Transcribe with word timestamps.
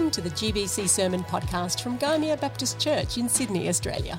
Welcome 0.00 0.22
to 0.22 0.30
the 0.30 0.34
GBC 0.34 0.88
Sermon 0.88 1.22
Podcast 1.24 1.82
from 1.82 1.98
Gymea 1.98 2.40
Baptist 2.40 2.80
Church 2.80 3.18
in 3.18 3.28
Sydney, 3.28 3.68
Australia. 3.68 4.18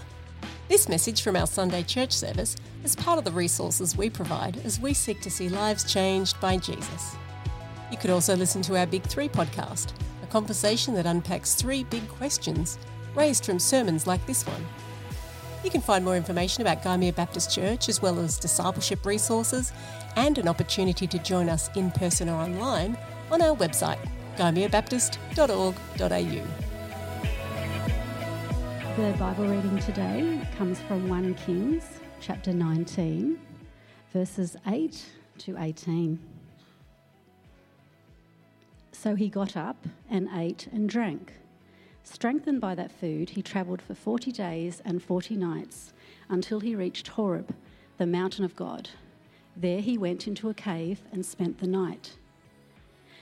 This 0.67 0.87
message 0.87 1.23
from 1.23 1.35
our 1.35 1.47
Sunday 1.47 1.81
church 1.81 2.11
service 2.11 2.55
is 2.83 2.95
part 2.95 3.17
of 3.17 3.25
the 3.25 3.31
resources 3.31 3.97
we 3.97 4.07
provide 4.07 4.57
as 4.57 4.79
we 4.79 4.93
seek 4.93 5.21
to 5.21 5.31
see 5.31 5.49
lives 5.49 5.91
changed 5.91 6.39
by 6.39 6.57
Jesus. 6.57 7.15
You 7.89 7.97
could 7.97 8.11
also 8.11 8.35
listen 8.35 8.61
to 8.61 8.77
our 8.77 8.85
Big 8.85 9.01
Three 9.01 9.27
podcast, 9.27 9.93
a 10.21 10.27
conversation 10.27 10.93
that 10.93 11.07
unpacks 11.07 11.55
three 11.55 11.83
big 11.85 12.07
questions 12.09 12.77
raised 13.15 13.43
from 13.43 13.57
sermons 13.57 14.05
like 14.05 14.23
this 14.27 14.45
one. 14.45 14.63
You 15.63 15.71
can 15.71 15.81
find 15.81 16.05
more 16.05 16.15
information 16.15 16.61
about 16.61 16.83
Gymea 16.83 17.15
Baptist 17.15 17.51
Church, 17.51 17.89
as 17.89 18.03
well 18.03 18.19
as 18.19 18.37
discipleship 18.37 19.03
resources 19.03 19.73
and 20.15 20.37
an 20.37 20.47
opportunity 20.47 21.07
to 21.07 21.17
join 21.17 21.49
us 21.49 21.75
in 21.75 21.89
person 21.89 22.29
or 22.29 22.39
online 22.39 22.95
on 23.31 23.41
our 23.41 23.55
website, 23.55 23.97
gymeabaptist.org.au. 24.41 26.43
The 28.95 29.17
Bible 29.19 29.45
reading 29.45 29.77
today 29.77 30.41
comes 30.57 30.79
from 30.79 31.07
1 31.07 31.35
Kings 31.35 31.99
chapter 32.19 32.51
19, 32.51 33.39
verses 34.11 34.57
8 34.65 35.05
to 35.37 35.57
18. 35.59 36.17
So 38.91 39.13
he 39.13 39.29
got 39.29 39.55
up 39.55 39.85
and 40.09 40.27
ate 40.35 40.65
and 40.71 40.89
drank. 40.89 41.33
Strengthened 42.03 42.59
by 42.59 42.73
that 42.73 42.91
food, 42.91 43.29
he 43.29 43.43
travelled 43.43 43.83
for 43.83 43.93
40 43.93 44.31
days 44.31 44.81
and 44.83 45.03
40 45.03 45.35
nights 45.35 45.93
until 46.29 46.61
he 46.61 46.75
reached 46.75 47.09
Horeb, 47.09 47.53
the 47.99 48.07
mountain 48.07 48.43
of 48.43 48.55
God. 48.55 48.89
There 49.55 49.81
he 49.81 49.99
went 49.99 50.27
into 50.27 50.49
a 50.49 50.55
cave 50.55 51.03
and 51.11 51.23
spent 51.23 51.59
the 51.59 51.67
night. 51.67 52.15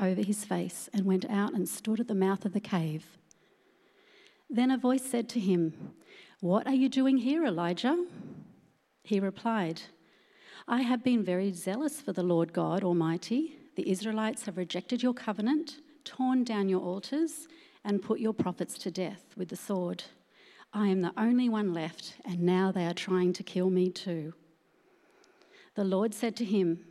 over 0.00 0.22
his 0.22 0.44
face 0.44 0.88
and 0.92 1.04
went 1.04 1.28
out 1.28 1.52
and 1.52 1.68
stood 1.68 2.00
at 2.00 2.08
the 2.08 2.14
mouth 2.14 2.44
of 2.44 2.52
the 2.52 2.60
cave. 2.60 3.18
Then 4.48 4.70
a 4.70 4.78
voice 4.78 5.04
said 5.04 5.28
to 5.30 5.40
him, 5.40 5.92
What 6.40 6.66
are 6.66 6.74
you 6.74 6.88
doing 6.88 7.18
here, 7.18 7.44
Elijah? 7.44 8.06
He 9.04 9.20
replied, 9.20 9.82
I 10.66 10.82
have 10.82 11.04
been 11.04 11.24
very 11.24 11.52
zealous 11.52 12.00
for 12.00 12.12
the 12.12 12.22
Lord 12.22 12.52
God 12.52 12.84
Almighty. 12.84 13.56
The 13.76 13.88
Israelites 13.90 14.46
have 14.46 14.56
rejected 14.56 15.02
your 15.02 15.14
covenant, 15.14 15.78
torn 16.04 16.44
down 16.44 16.68
your 16.68 16.80
altars, 16.80 17.48
and 17.84 18.02
put 18.02 18.20
your 18.20 18.34
prophets 18.34 18.76
to 18.78 18.90
death 18.90 19.22
with 19.36 19.48
the 19.48 19.56
sword. 19.56 20.04
I 20.72 20.88
am 20.88 21.00
the 21.00 21.12
only 21.16 21.48
one 21.48 21.72
left, 21.72 22.14
and 22.24 22.40
now 22.40 22.70
they 22.70 22.86
are 22.86 22.94
trying 22.94 23.32
to 23.34 23.42
kill 23.42 23.70
me 23.70 23.90
too. 23.90 24.34
The 25.74 25.84
Lord 25.84 26.14
said 26.14 26.36
to 26.36 26.44
him, 26.44 26.84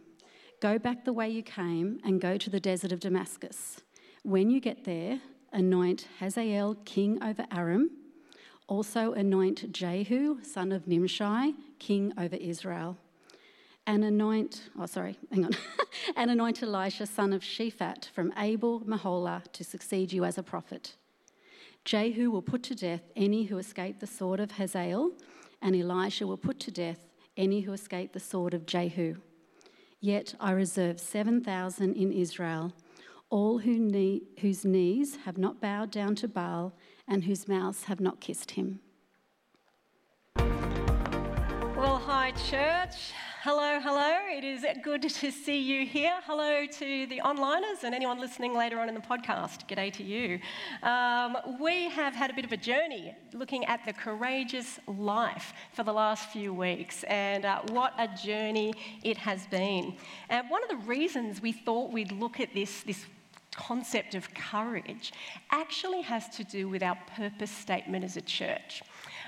Go 0.62 0.78
back 0.78 1.06
the 1.06 1.14
way 1.14 1.30
you 1.30 1.42
came 1.42 2.02
and 2.04 2.20
go 2.20 2.36
to 2.38 2.50
the 2.50 2.60
desert 2.60 2.92
of 2.92 3.00
Damascus. 3.00 3.80
When 4.24 4.50
you 4.50 4.60
get 4.60 4.84
there, 4.84 5.22
anoint 5.54 6.08
Hazael 6.20 6.76
king 6.84 7.24
over 7.24 7.46
Aram. 7.50 7.92
Also 8.68 9.14
anoint 9.14 9.72
Jehu, 9.72 10.44
son 10.44 10.74
of 10.74 10.86
Nimshi, 10.86 11.56
king 11.80 12.12
over 12.18 12.36
Israel. 12.36 12.98
And 13.88 14.04
anoint, 14.04 14.70
oh, 14.78 14.86
sorry, 14.86 15.18
hang 15.32 15.46
on. 15.46 15.52
and 16.18 16.30
anoint 16.30 16.62
Elisha, 16.62 17.06
son 17.06 17.32
of 17.32 17.42
Shaphat, 17.42 18.10
from 18.10 18.34
Abel 18.38 18.82
Meholah, 18.82 19.50
to 19.54 19.64
succeed 19.64 20.12
you 20.12 20.26
as 20.26 20.38
a 20.38 20.44
prophet. 20.44 20.96
Jehu 21.86 22.30
will 22.32 22.42
put 22.42 22.64
to 22.64 22.76
death 22.76 23.04
any 23.16 23.46
who 23.46 23.58
escape 23.60 24.02
the 24.02 24.08
sword 24.08 24.42
of 24.42 24.52
Hazael, 24.52 25.12
and 25.62 25.74
Elisha 25.74 26.28
will 26.28 26.38
put 26.38 26.60
to 26.60 26.72
death 26.72 27.08
any 27.38 27.62
who 27.62 27.72
escape 27.72 28.12
the 28.12 28.20
sword 28.20 28.54
of 28.54 28.66
Jehu. 28.66 29.16
Yet 30.02 30.34
I 30.40 30.52
reserve 30.52 31.00
7,000 31.00 31.96
in 31.96 32.14
Israel, 32.14 32.74
all 33.30 33.60
who 33.60 33.78
knee, 33.78 34.24
whose 34.40 34.64
knees 34.64 35.18
have 35.26 35.38
not 35.38 35.60
bowed 35.60 35.92
down 35.92 36.16
to 36.16 36.28
Baal 36.28 36.74
and 37.08 37.26
whose 37.26 37.50
mouths 37.50 37.84
have 37.86 38.00
not 38.00 38.22
kissed 38.22 38.52
him. 38.52 38.80
Well, 40.38 41.98
hi, 41.98 42.32
church. 42.32 43.12
Hello, 43.42 43.80
hello. 43.80 44.18
It 44.30 44.44
is 44.44 44.66
good 44.84 45.02
to 45.02 45.32
see 45.32 45.62
you 45.62 45.86
here. 45.86 46.20
Hello 46.26 46.66
to 46.66 47.08
the 47.08 47.22
onliners 47.24 47.86
and 47.86 47.96
anyone 47.96 48.20
listening 48.20 48.54
later 48.54 48.82
on 48.82 48.90
in 48.90 48.96
the 48.96 49.00
podcast. 49.00 49.66
G'day 49.66 49.94
to 49.94 50.04
you. 50.04 50.42
Um, 50.84 51.38
we 51.58 51.88
have 51.88 52.14
had 52.14 52.30
a 52.32 52.34
bit 52.34 52.44
of 52.44 52.52
a 52.52 52.58
journey 52.58 53.16
looking 53.32 53.64
at 53.64 53.86
the 53.86 53.94
courageous 53.94 54.78
life 54.88 55.54
for 55.72 55.86
the 55.86 55.94
last 55.94 56.32
few 56.32 56.54
weeks, 56.54 57.06
and 57.06 57.46
uh, 57.46 57.62
what 57.70 57.94
a 57.98 58.10
journey 58.10 58.74
it 59.04 59.16
has 59.16 59.48
been. 59.48 59.96
And 60.28 60.50
one 60.50 60.62
of 60.62 60.68
the 60.68 60.86
reasons 60.86 61.42
we 61.42 61.54
thought 61.54 61.94
we'd 61.94 62.12
look 62.12 62.42
at 62.42 62.54
this, 62.54 62.84
this 62.84 63.06
concept 63.56 64.16
of 64.16 64.34
courage 64.34 65.14
actually 65.52 66.02
has 66.02 66.28
to 66.36 66.44
do 66.44 66.68
with 66.68 66.84
our 66.84 66.98
purpose 67.16 67.52
statement 67.52 68.04
as 68.04 68.18
a 68.18 68.22
church. 68.22 68.84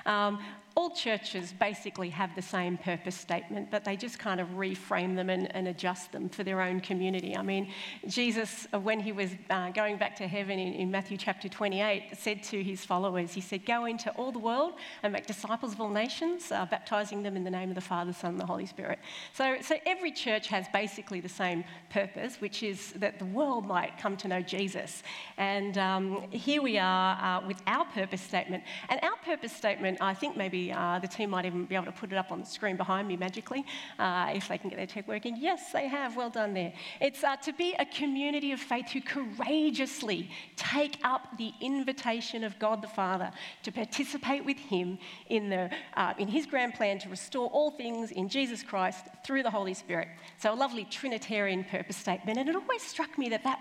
Um, 0.05 0.39
all 0.75 0.89
churches 0.91 1.53
basically 1.59 2.09
have 2.09 2.33
the 2.33 2.41
same 2.41 2.77
purpose 2.77 3.15
statement, 3.15 3.69
but 3.69 3.83
they 3.83 3.97
just 3.97 4.17
kind 4.17 4.39
of 4.39 4.47
reframe 4.49 5.15
them 5.15 5.29
and, 5.29 5.53
and 5.53 5.67
adjust 5.67 6.13
them 6.13 6.29
for 6.29 6.43
their 6.43 6.61
own 6.61 6.79
community. 6.79 7.35
I 7.35 7.41
mean, 7.41 7.69
Jesus, 8.07 8.67
uh, 8.73 8.79
when 8.79 9.01
he 9.01 9.11
was 9.11 9.31
uh, 9.49 9.71
going 9.71 9.97
back 9.97 10.15
to 10.17 10.27
heaven 10.27 10.57
in, 10.59 10.73
in, 10.73 10.89
Matthew 10.89 11.17
chapter 11.17 11.49
28, 11.49 12.17
said 12.17 12.41
to 12.43 12.63
his 12.63 12.85
followers, 12.85 13.33
He 13.33 13.41
said, 13.41 13.65
Go 13.65 13.85
into 13.85 14.11
all 14.11 14.31
the 14.31 14.39
world 14.39 14.73
and 15.03 15.11
make 15.11 15.27
disciples 15.27 15.73
of 15.73 15.81
all 15.81 15.89
nations, 15.89 16.51
uh, 16.51 16.65
baptizing 16.65 17.21
them 17.21 17.35
in 17.35 17.43
the 17.43 17.51
name 17.51 17.69
of 17.69 17.75
the 17.75 17.81
Father, 17.81 18.13
Son, 18.13 18.31
and 18.31 18.39
the 18.39 18.45
Holy 18.45 18.65
Spirit. 18.65 18.99
So, 19.33 19.57
so 19.61 19.75
every 19.85 20.11
church 20.11 20.47
has 20.47 20.67
basically 20.71 21.19
the 21.19 21.29
same 21.29 21.65
purpose, 21.89 22.39
which 22.39 22.63
is 22.63 22.93
that 22.93 23.19
the 23.19 23.25
world 23.25 23.65
might 23.65 23.97
come 23.97 24.15
to 24.17 24.27
know 24.29 24.41
Jesus. 24.41 25.03
And 25.37 25.77
um, 25.77 26.31
here 26.31 26.61
we 26.61 26.77
are 26.77 27.17
uh, 27.21 27.45
with 27.45 27.61
our 27.67 27.83
purpose 27.85 28.21
statement. 28.21 28.63
And 28.87 29.01
our 29.03 29.17
purpose 29.25 29.51
statement, 29.51 29.97
I 29.99 30.13
think 30.13 30.37
maybe 30.37 30.60
uh, 30.69 30.99
the 30.99 31.07
team 31.07 31.29
might 31.29 31.45
even 31.45 31.65
be 31.65 31.75
able 31.75 31.85
to 31.85 31.91
put 31.93 32.11
it 32.11 32.17
up 32.17 32.31
on 32.31 32.41
the 32.41 32.45
screen 32.45 32.75
behind 32.75 33.07
me 33.07 33.15
magically 33.15 33.65
uh, 33.97 34.31
if 34.33 34.49
they 34.49 34.57
can 34.57 34.69
get 34.69 34.75
their 34.75 34.85
tech 34.85 35.07
working. 35.07 35.37
Yes, 35.39 35.71
they 35.71 35.87
have. 35.87 36.17
Well 36.17 36.29
done 36.29 36.53
there. 36.53 36.73
It's 36.99 37.23
uh, 37.23 37.37
to 37.37 37.53
be 37.53 37.73
a 37.79 37.85
community 37.85 38.51
of 38.51 38.59
faith 38.59 38.89
who 38.89 38.99
courageously 38.99 40.29
take 40.57 40.97
up 41.03 41.37
the 41.37 41.53
invitation 41.61 42.43
of 42.43 42.59
God 42.59 42.81
the 42.81 42.87
Father 42.87 43.31
to 43.63 43.71
participate 43.71 44.43
with 44.43 44.57
Him 44.57 44.99
in, 45.29 45.49
the, 45.49 45.69
uh, 45.95 46.13
in 46.17 46.27
His 46.27 46.45
grand 46.45 46.73
plan 46.73 46.99
to 46.99 47.09
restore 47.09 47.47
all 47.49 47.71
things 47.71 48.11
in 48.11 48.27
Jesus 48.27 48.63
Christ 48.63 49.05
through 49.25 49.43
the 49.43 49.51
Holy 49.51 49.73
Spirit. 49.73 50.09
So, 50.37 50.53
a 50.53 50.55
lovely 50.55 50.85
Trinitarian 50.85 51.63
purpose 51.63 51.97
statement. 51.97 52.37
And 52.37 52.49
it 52.49 52.55
always 52.55 52.81
struck 52.81 53.17
me 53.17 53.29
that 53.29 53.43
that 53.43 53.59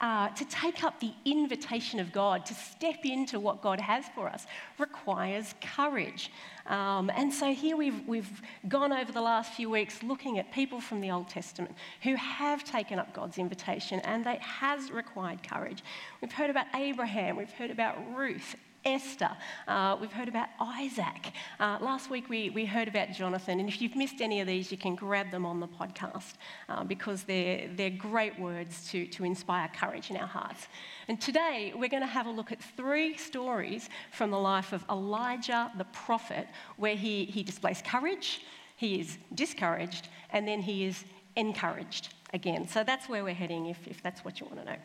uh, 0.00 0.28
to 0.30 0.44
take 0.44 0.84
up 0.84 1.00
the 1.00 1.12
invitation 1.24 2.00
of 2.00 2.12
God, 2.12 2.46
to 2.46 2.54
step 2.54 3.04
into 3.04 3.40
what 3.40 3.62
God 3.62 3.80
has 3.80 4.04
for 4.14 4.28
us, 4.28 4.46
requires 4.78 5.54
courage. 5.60 6.30
Um, 6.66 7.10
and 7.14 7.32
so 7.32 7.52
here 7.52 7.76
we've, 7.76 8.06
we've 8.06 8.42
gone 8.68 8.92
over 8.92 9.12
the 9.12 9.20
last 9.20 9.52
few 9.52 9.70
weeks 9.70 10.02
looking 10.02 10.38
at 10.38 10.52
people 10.52 10.80
from 10.80 11.00
the 11.00 11.10
Old 11.10 11.28
Testament 11.28 11.74
who 12.02 12.14
have 12.16 12.64
taken 12.64 12.98
up 12.98 13.12
God's 13.12 13.38
invitation, 13.38 14.00
and 14.00 14.24
that 14.26 14.40
has 14.40 14.90
required 14.90 15.42
courage. 15.42 15.82
We've 16.20 16.32
heard 16.32 16.50
about 16.50 16.66
Abraham, 16.74 17.36
we've 17.36 17.50
heard 17.50 17.70
about 17.70 17.96
Ruth, 18.14 18.56
Esther. 18.84 19.30
Uh, 19.68 19.96
we've 20.00 20.12
heard 20.12 20.28
about 20.28 20.48
Isaac. 20.60 21.32
Uh, 21.60 21.78
last 21.80 22.10
week 22.10 22.28
we, 22.28 22.50
we 22.50 22.64
heard 22.64 22.88
about 22.88 23.12
Jonathan. 23.12 23.60
And 23.60 23.68
if 23.68 23.80
you've 23.80 23.96
missed 23.96 24.20
any 24.20 24.40
of 24.40 24.46
these, 24.46 24.70
you 24.72 24.78
can 24.78 24.94
grab 24.94 25.30
them 25.30 25.46
on 25.46 25.60
the 25.60 25.68
podcast 25.68 26.34
uh, 26.68 26.84
because 26.84 27.22
they're, 27.22 27.68
they're 27.76 27.90
great 27.90 28.38
words 28.38 28.88
to, 28.90 29.06
to 29.06 29.24
inspire 29.24 29.70
courage 29.74 30.10
in 30.10 30.16
our 30.16 30.26
hearts. 30.26 30.66
And 31.08 31.20
today 31.20 31.72
we're 31.76 31.88
going 31.88 32.02
to 32.02 32.06
have 32.06 32.26
a 32.26 32.30
look 32.30 32.52
at 32.52 32.62
three 32.62 33.16
stories 33.16 33.88
from 34.10 34.30
the 34.30 34.38
life 34.38 34.72
of 34.72 34.84
Elijah 34.90 35.70
the 35.78 35.84
prophet 35.84 36.48
where 36.76 36.96
he, 36.96 37.24
he 37.24 37.42
displays 37.42 37.82
courage, 37.84 38.42
he 38.76 39.00
is 39.00 39.18
discouraged, 39.34 40.08
and 40.30 40.46
then 40.46 40.60
he 40.60 40.84
is 40.84 41.04
encouraged 41.36 42.14
again. 42.32 42.66
So 42.68 42.84
that's 42.84 43.08
where 43.08 43.22
we're 43.24 43.34
heading 43.34 43.66
if, 43.66 43.86
if 43.86 44.02
that's 44.02 44.24
what 44.24 44.40
you 44.40 44.46
want 44.46 44.58
to 44.60 44.64
know. 44.64 44.78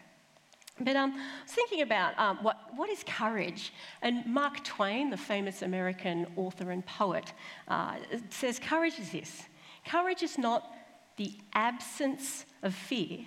But 0.79 0.95
um, 0.95 1.13
I 1.13 1.43
was 1.43 1.51
thinking 1.51 1.81
about 1.81 2.17
um, 2.19 2.37
what, 2.43 2.57
what 2.75 2.89
is 2.89 3.03
courage? 3.03 3.73
And 4.01 4.25
Mark 4.25 4.63
Twain, 4.63 5.09
the 5.09 5.17
famous 5.17 5.61
American 5.61 6.27
author 6.35 6.71
and 6.71 6.85
poet, 6.85 7.33
uh, 7.67 7.95
says 8.29 8.59
courage 8.59 8.99
is 8.99 9.11
this 9.11 9.43
courage 9.85 10.21
is 10.21 10.37
not 10.37 10.69
the 11.15 11.33
absence 11.53 12.45
of 12.61 12.75
fear, 12.75 13.19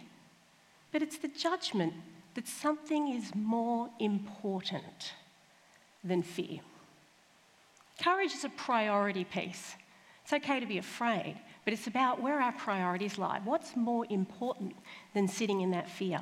but 0.92 1.02
it's 1.02 1.18
the 1.18 1.28
judgment 1.28 1.94
that 2.34 2.46
something 2.46 3.08
is 3.08 3.34
more 3.34 3.88
important 3.98 5.14
than 6.04 6.22
fear. 6.22 6.60
Courage 8.02 8.32
is 8.32 8.44
a 8.44 8.48
priority 8.50 9.24
piece. 9.24 9.74
It's 10.22 10.32
okay 10.32 10.60
to 10.60 10.66
be 10.66 10.78
afraid, 10.78 11.36
but 11.64 11.72
it's 11.74 11.86
about 11.86 12.22
where 12.22 12.40
our 12.40 12.52
priorities 12.52 13.18
lie. 13.18 13.40
What's 13.44 13.74
more 13.74 14.06
important 14.08 14.76
than 15.12 15.26
sitting 15.26 15.60
in 15.60 15.72
that 15.72 15.88
fear? 15.88 16.20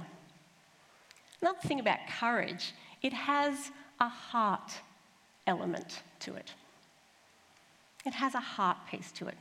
Another 1.41 1.59
thing 1.61 1.81
about 1.81 1.99
courage, 2.19 2.73
it 3.03 3.13
has 3.13 3.71
a 4.01 4.09
heart 4.09 4.73
element 5.47 6.03
to 6.21 6.35
it. 6.35 6.53
It 8.05 8.15
has 8.15 8.35
a 8.35 8.41
heart 8.41 8.79
piece 8.91 9.13
to 9.13 9.29
it. 9.29 9.37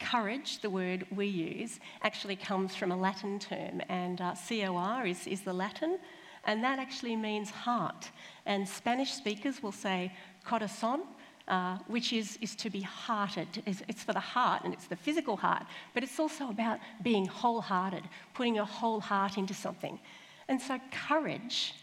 Courage, 0.00 0.60
the 0.60 0.70
word 0.70 1.06
we 1.14 1.26
use, 1.26 1.80
actually 2.02 2.36
comes 2.36 2.76
from 2.76 2.92
a 2.92 2.96
Latin 2.96 3.38
term, 3.38 3.80
and 3.88 4.20
uh, 4.20 4.34
COR 4.48 5.06
is, 5.06 5.26
is 5.26 5.40
the 5.40 5.52
Latin, 5.52 5.98
and 6.44 6.62
that 6.62 6.78
actually 6.78 7.16
means 7.16 7.50
heart. 7.50 8.10
And 8.44 8.68
Spanish 8.68 9.12
speakers 9.12 9.62
will 9.62 9.72
say 9.72 10.12
corazon, 10.44 11.02
uh, 11.48 11.78
which 11.86 12.12
is, 12.12 12.38
is 12.40 12.54
to 12.56 12.70
be 12.70 12.80
hearted. 12.80 13.62
It's, 13.66 13.82
it's, 13.88 14.02
for 14.02 14.12
the 14.12 14.20
heart 14.20 14.64
and 14.64 14.74
it's 14.74 14.86
the 14.86 14.96
physical 14.96 15.36
heart, 15.36 15.64
but 15.94 16.02
it's 16.02 16.18
also 16.18 16.50
about 16.50 16.78
being 17.02 17.26
wholehearted, 17.26 18.02
putting 18.34 18.54
your 18.54 18.66
whole 18.66 19.00
heart 19.00 19.38
into 19.38 19.54
something. 19.54 19.98
And 20.48 20.60
so, 20.60 20.78
courage 20.90 21.74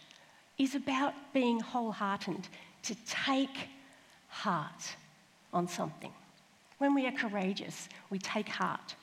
is 0.57 0.75
about 0.75 1.13
being 1.33 1.59
wholehearted, 1.59 2.47
to 2.83 2.95
take 3.05 3.69
heart 4.27 4.95
on 5.53 5.67
something. 5.67 6.11
When 6.77 6.93
we 6.93 7.07
are 7.07 7.11
courageous, 7.11 7.87
we 8.09 8.19
take 8.19 8.49
heart. 8.49 8.95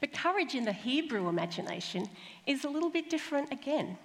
But 0.00 0.12
courage 0.12 0.54
in 0.54 0.64
the 0.64 0.72
Hebrew 0.72 1.28
imagination 1.28 2.08
is 2.46 2.64
a 2.64 2.68
little 2.68 2.90
bit 2.90 3.08
different 3.08 3.52
again. 3.52 3.96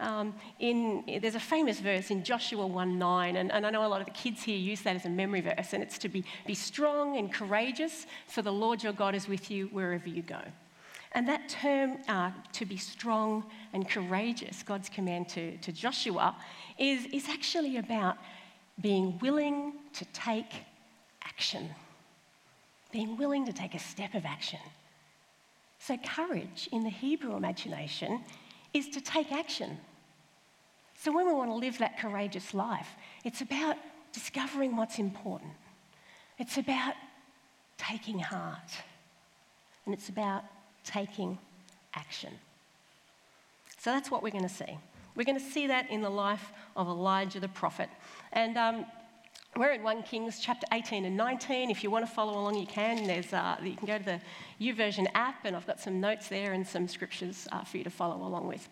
Um, 0.00 0.34
in, 0.58 1.04
there's 1.20 1.34
a 1.34 1.40
famous 1.40 1.78
verse 1.78 2.10
in 2.10 2.24
Joshua 2.24 2.66
1 2.66 2.98
9, 2.98 3.36
and, 3.36 3.52
and 3.52 3.66
I 3.66 3.70
know 3.70 3.84
a 3.84 3.88
lot 3.88 4.00
of 4.00 4.06
the 4.06 4.12
kids 4.12 4.42
here 4.42 4.56
use 4.56 4.80
that 4.82 4.96
as 4.96 5.04
a 5.04 5.10
memory 5.10 5.42
verse, 5.42 5.74
and 5.74 5.82
it's 5.82 5.98
to 5.98 6.08
be, 6.08 6.24
be 6.46 6.54
strong 6.54 7.18
and 7.18 7.30
courageous, 7.30 8.06
for 8.26 8.40
the 8.40 8.52
Lord 8.52 8.82
your 8.82 8.94
God 8.94 9.14
is 9.14 9.28
with 9.28 9.50
you 9.50 9.66
wherever 9.66 10.08
you 10.08 10.22
go. 10.22 10.40
And 11.12 11.26
that 11.26 11.48
term, 11.48 11.98
uh, 12.08 12.30
to 12.52 12.64
be 12.64 12.76
strong 12.76 13.44
and 13.72 13.88
courageous, 13.88 14.62
God's 14.62 14.88
command 14.88 15.28
to, 15.30 15.56
to 15.58 15.72
Joshua, 15.72 16.36
is, 16.78 17.06
is 17.06 17.28
actually 17.28 17.78
about 17.78 18.16
being 18.80 19.18
willing 19.18 19.74
to 19.94 20.04
take 20.06 20.52
action, 21.24 21.68
being 22.92 23.16
willing 23.16 23.44
to 23.46 23.52
take 23.52 23.74
a 23.74 23.78
step 23.78 24.14
of 24.14 24.24
action. 24.24 24.60
So, 25.80 25.96
courage 25.96 26.68
in 26.72 26.84
the 26.84 26.90
Hebrew 26.90 27.36
imagination 27.36 28.22
is 28.72 28.88
to 28.90 29.00
take 29.00 29.32
action. 29.32 29.78
So, 30.94 31.12
when 31.12 31.26
we 31.26 31.32
want 31.32 31.50
to 31.50 31.54
live 31.54 31.78
that 31.78 31.98
courageous 31.98 32.54
life, 32.54 32.88
it's 33.24 33.40
about 33.40 33.76
discovering 34.12 34.76
what's 34.76 34.98
important, 34.98 35.52
it's 36.38 36.56
about 36.56 36.94
taking 37.78 38.18
heart, 38.20 38.70
and 39.86 39.94
it's 39.94 40.08
about 40.08 40.44
taking 40.90 41.38
action. 41.94 42.32
So 43.78 43.90
that's 43.90 44.10
what 44.10 44.22
we're 44.22 44.30
going 44.30 44.48
to 44.48 44.54
see. 44.54 44.78
We're 45.14 45.24
going 45.24 45.38
to 45.38 45.44
see 45.44 45.66
that 45.68 45.90
in 45.90 46.02
the 46.02 46.10
life 46.10 46.52
of 46.76 46.88
Elijah 46.88 47.40
the 47.40 47.48
prophet. 47.48 47.88
And 48.32 48.56
um, 48.56 48.86
we're 49.56 49.72
in 49.72 49.82
1 49.82 50.02
Kings 50.04 50.38
chapter 50.40 50.66
18 50.72 51.04
and 51.04 51.16
19. 51.16 51.70
If 51.70 51.82
you 51.82 51.90
want 51.90 52.06
to 52.06 52.12
follow 52.12 52.34
along, 52.34 52.56
you 52.56 52.66
can. 52.66 53.06
There's, 53.06 53.32
uh, 53.32 53.56
you 53.62 53.74
can 53.74 53.86
go 53.86 53.98
to 53.98 54.04
the 54.04 54.20
YouVersion 54.60 55.06
app, 55.14 55.44
and 55.44 55.56
I've 55.56 55.66
got 55.66 55.80
some 55.80 56.00
notes 56.00 56.28
there 56.28 56.52
and 56.52 56.66
some 56.66 56.86
scriptures 56.86 57.48
uh, 57.50 57.64
for 57.64 57.78
you 57.78 57.84
to 57.84 57.90
follow 57.90 58.16
along 58.16 58.46
with. 58.46 58.68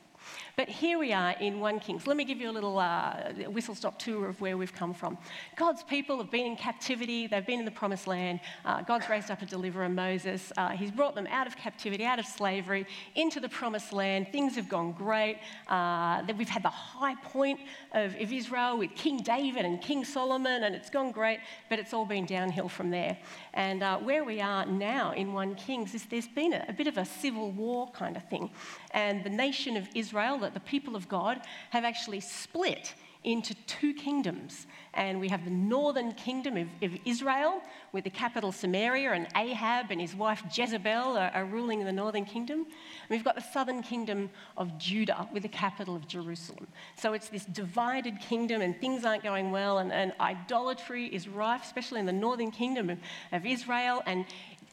But 0.56 0.69
here 0.69 0.98
we 0.98 1.12
are 1.12 1.32
in 1.40 1.60
1 1.60 1.80
Kings. 1.80 2.06
Let 2.06 2.16
me 2.16 2.25
give 2.25 2.40
you 2.40 2.50
a 2.50 2.52
little 2.52 2.78
uh, 2.78 3.32
whistle 3.48 3.75
stop 3.75 3.98
tour 3.98 4.28
of 4.28 4.40
where 4.40 4.56
we've 4.56 4.72
come 4.72 4.92
from. 4.92 5.16
God's 5.56 5.82
people 5.84 6.19
have 6.19 6.30
been 6.30 6.46
in 6.46 6.56
captivity, 6.56 7.26
they've 7.26 7.46
been 7.46 7.60
in 7.60 7.64
the 7.64 7.70
promised 7.70 8.06
land. 8.06 8.40
Uh, 8.64 8.82
God's 8.82 9.08
raised 9.08 9.30
up 9.30 9.40
a 9.42 9.46
deliverer, 9.46 9.88
Moses. 9.88 10.52
Uh, 10.56 10.70
he's 10.70 10.90
brought 10.90 11.14
them 11.14 11.26
out 11.28 11.46
of 11.46 11.56
captivity, 11.56 12.04
out 12.04 12.19
of 12.19 12.26
slavery, 12.26 12.86
into 13.14 13.38
the 13.38 13.48
promised 13.48 13.92
land. 13.92 14.28
Things 14.32 14.56
have 14.56 14.69
gone 14.69 14.92
great. 14.92 15.38
Uh, 15.69 16.22
we've 16.36 16.48
had 16.48 16.62
the 16.62 16.69
high 16.69 17.14
point 17.22 17.60
of, 17.92 18.14
of 18.20 18.32
Israel 18.32 18.78
with 18.78 18.94
King 18.94 19.19
David 19.19 19.64
and 19.64 19.80
King 19.80 20.04
Solomon, 20.04 20.64
and 20.64 20.75
it's 20.75 20.90
gone 20.90 21.12
great, 21.12 21.38
but 21.69 21.78
it's 21.78 21.94
all 21.94 22.04
been 22.04 22.26
downhill 22.26 22.69
from 22.69 22.90
there. 22.90 23.16
And 23.54 23.82
uh, 23.82 23.98
where 23.98 24.25
we 24.25 24.40
are 24.40 24.66
now 24.66 25.12
in 25.12 25.32
1 25.32 25.54
Kings 25.54 25.94
is 25.94 26.04
there's 26.06 26.28
been 26.28 26.52
a, 26.52 26.64
a 26.69 26.72
bit 26.72 26.86
of 26.86 26.98
a 26.98 27.04
civil 27.04 27.50
war 27.52 27.90
kind 27.92 28.16
of 28.16 28.28
thing. 28.28 28.50
And 28.92 29.22
the 29.22 29.30
nation 29.30 29.76
of 29.76 29.88
Israel, 29.94 30.18
that 30.41 30.55
the 30.55 30.61
people 30.61 30.97
of 30.97 31.09
God, 31.09 31.41
have 31.70 31.85
actually 31.85 32.20
split 32.20 32.94
into 33.25 33.55
two 33.67 33.93
kingdoms. 33.93 34.67
And 34.94 35.20
we 35.20 35.29
have 35.29 35.44
the 35.44 35.50
northern 35.50 36.12
kingdom 36.12 36.56
of, 36.56 36.69
of, 36.82 36.99
Israel, 37.05 37.61
with 37.93 38.05
the 38.05 38.11
capital 38.11 38.53
Samaria, 38.53 39.12
and 39.12 39.26
Ahab 39.37 39.91
and 39.91 40.00
his 40.00 40.15
wife 40.15 40.43
Jezebel 40.53 41.17
are, 41.17 41.31
are, 41.35 41.44
ruling 41.44 41.81
in 41.81 41.87
the 41.87 41.93
northern 41.93 42.25
kingdom. 42.25 42.61
And 42.61 43.11
we've 43.11 43.25
got 43.25 43.35
the 43.35 43.43
southern 43.53 43.82
kingdom 43.82 44.31
of 44.56 44.79
Judah, 44.79 45.29
with 45.32 45.43
the 45.43 45.49
capital 45.49 45.94
of 45.94 46.06
Jerusalem. 46.09 46.67
So 46.97 47.12
it's 47.12 47.29
this 47.29 47.44
divided 47.44 48.21
kingdom, 48.21 48.62
and 48.62 48.81
things 48.81 49.05
aren't 49.05 49.23
going 49.23 49.50
well, 49.50 49.79
and, 49.79 49.93
and 49.93 50.12
idolatry 50.21 51.06
is 51.06 51.29
rife, 51.29 51.64
especially 51.64 52.00
in 52.00 52.06
the 52.06 52.12
northern 52.12 52.50
kingdom 52.50 52.88
of, 52.91 52.99
of 53.32 53.47
Israel. 53.47 54.03
And 54.06 54.25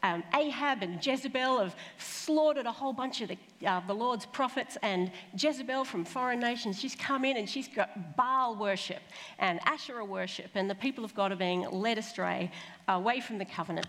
um, 0.05 0.23
Ahab 0.35 0.83
and 0.83 1.03
Jezebel 1.03 1.59
have 1.59 1.75
slaughtered 1.97 2.67
a 2.67 2.71
whole 2.71 2.93
bunch 2.93 3.21
of 3.21 3.29
the, 3.29 3.37
uh, 3.65 3.81
the 3.87 3.93
Lord's 3.93 4.25
prophets, 4.25 4.77
and 4.83 5.11
Jezebel 5.35 5.83
from 5.83 6.05
foreign 6.05 6.39
nations, 6.39 6.79
she's 6.79 6.95
come 6.95 7.25
in 7.25 7.37
and 7.37 7.49
she's 7.49 7.67
got 7.67 8.15
Baal 8.15 8.55
worship 8.55 9.01
and 9.39 9.59
Asherah 9.65 10.05
worship, 10.05 10.51
and 10.53 10.69
the 10.69 10.75
people 10.75 11.03
of 11.03 11.15
God 11.15 11.31
are 11.31 11.35
being 11.37 11.67
led 11.71 11.97
astray 11.97 12.51
away 12.87 13.19
from 13.19 13.39
the 13.39 13.45
covenant. 13.45 13.87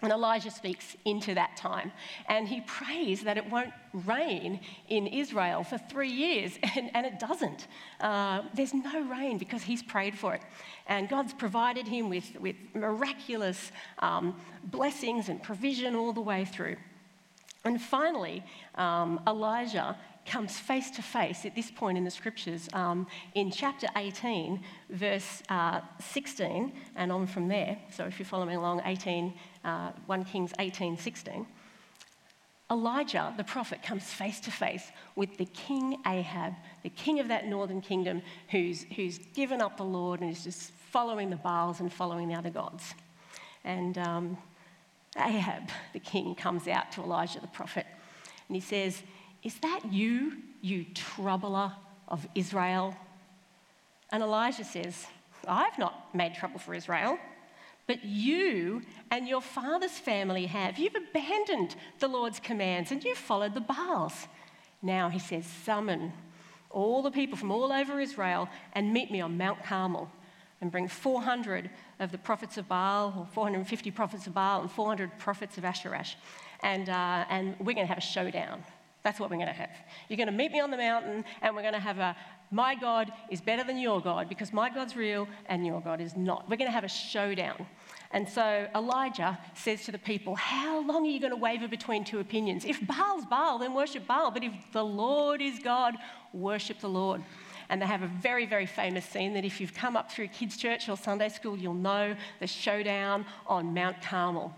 And 0.00 0.12
Elijah 0.12 0.52
speaks 0.52 0.96
into 1.04 1.34
that 1.34 1.56
time. 1.56 1.90
And 2.28 2.46
he 2.46 2.60
prays 2.60 3.24
that 3.24 3.36
it 3.36 3.50
won't 3.50 3.72
rain 3.92 4.60
in 4.88 5.08
Israel 5.08 5.64
for 5.64 5.76
three 5.76 6.10
years. 6.10 6.58
And, 6.76 6.90
and 6.94 7.06
it 7.06 7.18
doesn't. 7.18 7.66
Uh, 8.00 8.42
there's 8.54 8.74
no 8.74 9.00
rain 9.08 9.38
because 9.38 9.62
he's 9.62 9.82
prayed 9.82 10.16
for 10.16 10.34
it. 10.34 10.42
And 10.86 11.08
God's 11.08 11.32
provided 11.32 11.88
him 11.88 12.08
with, 12.08 12.38
with 12.38 12.54
miraculous 12.74 13.72
um, 13.98 14.36
blessings 14.62 15.28
and 15.28 15.42
provision 15.42 15.96
all 15.96 16.12
the 16.12 16.20
way 16.20 16.44
through. 16.44 16.76
And 17.64 17.80
finally, 17.80 18.44
um, 18.76 19.20
Elijah 19.26 19.96
comes 20.28 20.58
face 20.58 20.90
to 20.90 21.02
face 21.02 21.44
at 21.46 21.54
this 21.54 21.70
point 21.70 21.96
in 21.98 22.04
the 22.04 22.10
scriptures 22.10 22.68
um, 22.74 23.06
in 23.34 23.50
chapter 23.50 23.88
18, 23.96 24.60
verse 24.90 25.42
uh, 25.48 25.80
16, 26.00 26.72
and 26.96 27.10
on 27.10 27.26
from 27.26 27.48
there. 27.48 27.78
So 27.90 28.04
if 28.04 28.18
you're 28.18 28.26
following 28.26 28.56
along, 28.56 28.82
18, 28.84 29.32
uh, 29.68 29.92
1 30.06 30.24
Kings 30.24 30.52
18, 30.58 30.96
16. 30.96 31.46
Elijah, 32.70 33.32
the 33.36 33.44
prophet, 33.44 33.82
comes 33.82 34.04
face 34.04 34.40
to 34.40 34.50
face 34.50 34.90
with 35.16 35.36
the 35.38 35.46
king 35.46 35.98
Ahab, 36.06 36.54
the 36.82 36.90
king 36.90 37.18
of 37.18 37.28
that 37.28 37.46
northern 37.46 37.80
kingdom, 37.80 38.22
who's, 38.50 38.84
who's 38.96 39.18
given 39.34 39.62
up 39.62 39.76
the 39.76 39.84
Lord 39.84 40.20
and 40.20 40.30
is 40.30 40.44
just 40.44 40.70
following 40.90 41.30
the 41.30 41.36
Baals 41.36 41.80
and 41.80 41.92
following 41.92 42.28
the 42.28 42.34
other 42.34 42.50
gods. 42.50 42.94
And 43.64 43.96
um, 43.98 44.38
Ahab, 45.16 45.70
the 45.92 46.00
king, 46.00 46.34
comes 46.34 46.68
out 46.68 46.92
to 46.92 47.02
Elijah, 47.02 47.40
the 47.40 47.46
prophet, 47.46 47.86
and 48.48 48.54
he 48.54 48.60
says, 48.60 49.02
is 49.42 49.54
that 49.60 49.80
you, 49.90 50.32
you 50.60 50.84
troubler 50.94 51.72
of 52.08 52.26
Israel? 52.34 52.96
And 54.10 54.22
Elijah 54.22 54.64
says, 54.64 55.06
I've 55.46 55.78
not 55.78 56.14
made 56.14 56.34
trouble 56.34 56.58
for 56.58 56.74
Israel, 56.74 57.18
but 57.88 58.04
you 58.04 58.82
and 59.10 59.26
your 59.26 59.42
father's 59.42 59.98
family 59.98 60.46
have. 60.46 60.78
You've 60.78 60.94
abandoned 60.94 61.74
the 61.98 62.06
Lord's 62.06 62.38
commands 62.38 62.92
and 62.92 63.02
you've 63.02 63.18
followed 63.18 63.54
the 63.54 63.60
Baals. 63.60 64.28
Now 64.80 65.08
he 65.08 65.18
says, 65.18 65.44
Summon 65.44 66.12
all 66.70 67.02
the 67.02 67.10
people 67.10 67.36
from 67.36 67.50
all 67.50 67.72
over 67.72 68.00
Israel, 68.00 68.48
and 68.74 68.92
meet 68.92 69.10
me 69.10 69.20
on 69.20 69.36
Mount 69.36 69.62
Carmel 69.64 70.10
and 70.60 70.72
bring 70.72 70.88
400 70.88 71.70
of 72.00 72.10
the 72.10 72.18
prophets 72.18 72.58
of 72.58 72.68
Baal, 72.68 73.14
or 73.16 73.26
450 73.32 73.90
prophets 73.92 74.26
of 74.26 74.34
Baal, 74.34 74.60
and 74.60 74.70
400 74.70 75.16
prophets 75.18 75.56
of 75.56 75.64
Asherah. 75.64 76.04
And, 76.62 76.88
uh, 76.88 77.24
and 77.30 77.54
we're 77.60 77.74
going 77.74 77.86
to 77.86 77.94
have 77.94 77.98
a 77.98 78.00
showdown. 78.00 78.64
That's 79.08 79.18
what 79.18 79.30
we're 79.30 79.36
going 79.36 79.48
to 79.48 79.54
have. 79.54 79.70
You're 80.10 80.18
going 80.18 80.26
to 80.26 80.34
meet 80.34 80.52
me 80.52 80.60
on 80.60 80.70
the 80.70 80.76
mountain, 80.76 81.24
and 81.40 81.56
we're 81.56 81.62
going 81.62 81.72
to 81.72 81.80
have 81.80 81.98
a 81.98 82.14
my 82.50 82.74
God 82.74 83.10
is 83.30 83.40
better 83.40 83.64
than 83.64 83.78
your 83.78 84.02
God 84.02 84.28
because 84.28 84.52
my 84.52 84.68
God's 84.68 84.96
real 84.96 85.26
and 85.46 85.66
your 85.66 85.80
God 85.80 86.02
is 86.02 86.14
not. 86.14 86.44
We're 86.46 86.58
going 86.58 86.68
to 86.68 86.74
have 86.74 86.84
a 86.84 86.88
showdown. 86.88 87.66
And 88.10 88.28
so 88.28 88.68
Elijah 88.74 89.38
says 89.54 89.86
to 89.86 89.92
the 89.92 89.98
people, 89.98 90.34
How 90.34 90.82
long 90.86 91.06
are 91.06 91.10
you 91.10 91.20
going 91.20 91.32
to 91.32 91.38
waver 91.38 91.68
between 91.68 92.04
two 92.04 92.18
opinions? 92.18 92.66
If 92.66 92.86
Baal's 92.86 93.24
Baal, 93.24 93.58
then 93.58 93.72
worship 93.72 94.06
Baal. 94.06 94.30
But 94.30 94.44
if 94.44 94.52
the 94.74 94.84
Lord 94.84 95.40
is 95.40 95.58
God, 95.58 95.94
worship 96.34 96.78
the 96.80 96.90
Lord. 96.90 97.22
And 97.70 97.80
they 97.80 97.86
have 97.86 98.02
a 98.02 98.08
very, 98.08 98.44
very 98.44 98.66
famous 98.66 99.06
scene 99.06 99.32
that 99.32 99.46
if 99.46 99.58
you've 99.58 99.72
come 99.72 99.96
up 99.96 100.12
through 100.12 100.28
kids' 100.28 100.58
church 100.58 100.86
or 100.90 100.98
Sunday 100.98 101.30
school, 101.30 101.56
you'll 101.56 101.72
know 101.72 102.14
the 102.40 102.46
showdown 102.46 103.24
on 103.46 103.72
Mount 103.72 104.02
Carmel 104.02 104.54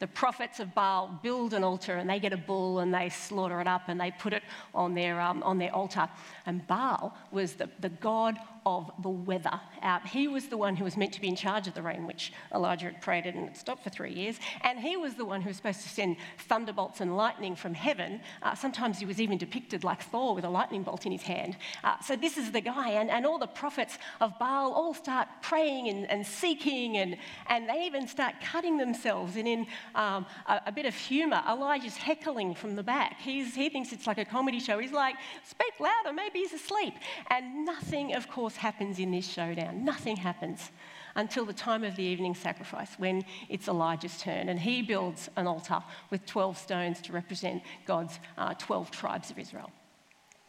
the 0.00 0.06
prophets 0.06 0.60
of 0.60 0.74
Baal 0.74 1.18
build 1.22 1.54
an 1.54 1.64
altar 1.64 1.96
and 1.96 2.08
they 2.08 2.20
get 2.20 2.32
a 2.32 2.36
bull 2.36 2.80
and 2.80 2.92
they 2.92 3.08
slaughter 3.08 3.60
it 3.60 3.66
up 3.66 3.82
and 3.88 4.00
they 4.00 4.10
put 4.10 4.32
it 4.32 4.42
on 4.74 4.94
their, 4.94 5.20
um, 5.20 5.42
on 5.42 5.58
their 5.58 5.74
altar. 5.74 6.08
And 6.46 6.66
Baal 6.66 7.16
was 7.30 7.54
the, 7.54 7.68
the 7.80 7.88
god 7.88 8.38
of 8.66 8.90
the 9.02 9.08
weather. 9.08 9.60
Uh, 9.82 10.00
he 10.00 10.28
was 10.28 10.48
the 10.48 10.56
one 10.56 10.76
who 10.76 10.84
was 10.84 10.96
meant 10.96 11.12
to 11.12 11.20
be 11.20 11.28
in 11.28 11.36
charge 11.36 11.66
of 11.66 11.74
the 11.74 11.82
rain, 11.82 12.06
which 12.06 12.32
Elijah 12.54 12.86
had 12.86 13.00
prayed 13.00 13.26
and 13.26 13.48
it 13.48 13.56
stopped 13.56 13.84
for 13.84 13.90
three 13.90 14.12
years. 14.12 14.38
And 14.62 14.78
he 14.78 14.96
was 14.96 15.14
the 15.14 15.24
one 15.24 15.42
who 15.42 15.48
was 15.48 15.56
supposed 15.56 15.82
to 15.82 15.88
send 15.88 16.16
thunderbolts 16.38 17.00
and 17.00 17.16
lightning 17.16 17.56
from 17.56 17.74
heaven. 17.74 18.20
Uh, 18.42 18.54
sometimes 18.54 18.98
he 18.98 19.06
was 19.06 19.20
even 19.20 19.38
depicted 19.38 19.84
like 19.84 20.02
Thor 20.02 20.34
with 20.34 20.44
a 20.44 20.48
lightning 20.48 20.82
bolt 20.82 21.06
in 21.06 21.12
his 21.12 21.22
hand. 21.22 21.56
Uh, 21.82 21.98
so 22.00 22.16
this 22.16 22.36
is 22.36 22.52
the 22.52 22.60
guy. 22.60 22.90
And, 22.90 23.10
and 23.10 23.26
all 23.26 23.38
the 23.38 23.46
prophets 23.46 23.98
of 24.20 24.38
Baal 24.38 24.72
all 24.72 24.94
start 24.94 25.28
praying 25.42 25.88
and, 25.88 26.10
and 26.10 26.26
seeking, 26.26 26.96
and, 26.96 27.16
and 27.48 27.68
they 27.68 27.84
even 27.84 28.08
start 28.08 28.34
cutting 28.42 28.78
themselves. 28.78 29.36
And 29.36 29.46
in 29.46 29.66
um, 29.94 30.26
a, 30.46 30.62
a, 30.66 30.72
bit 30.72 30.86
of 30.86 30.94
humour, 30.94 31.42
Elijah's 31.48 31.96
heckling 31.96 32.54
from 32.54 32.76
the 32.76 32.82
back. 32.82 33.20
He's, 33.20 33.54
he 33.54 33.68
thinks 33.68 33.92
it's 33.92 34.06
like 34.06 34.18
a 34.18 34.24
comedy 34.24 34.60
show. 34.60 34.78
He's 34.78 34.92
like, 34.92 35.16
speak 35.44 35.72
louder, 35.78 36.12
maybe 36.14 36.40
he's 36.40 36.52
asleep. 36.52 36.94
And 37.30 37.64
nothing, 37.64 38.14
of 38.14 38.28
course, 38.28 38.53
happens 38.56 38.98
in 38.98 39.10
this 39.10 39.26
showdown. 39.26 39.84
Nothing 39.84 40.16
happens 40.16 40.70
until 41.16 41.44
the 41.44 41.52
time 41.52 41.84
of 41.84 41.96
the 41.96 42.02
evening 42.02 42.34
sacrifice 42.34 42.90
when 42.98 43.24
it's 43.48 43.68
Elijah's 43.68 44.18
turn. 44.18 44.48
And 44.48 44.58
he 44.58 44.82
builds 44.82 45.28
an 45.36 45.46
altar 45.46 45.82
with 46.10 46.26
12 46.26 46.58
stones 46.58 47.00
to 47.02 47.12
represent 47.12 47.62
God's 47.86 48.18
uh, 48.36 48.54
12 48.54 48.90
tribes 48.90 49.30
of 49.30 49.38
Israel. 49.38 49.70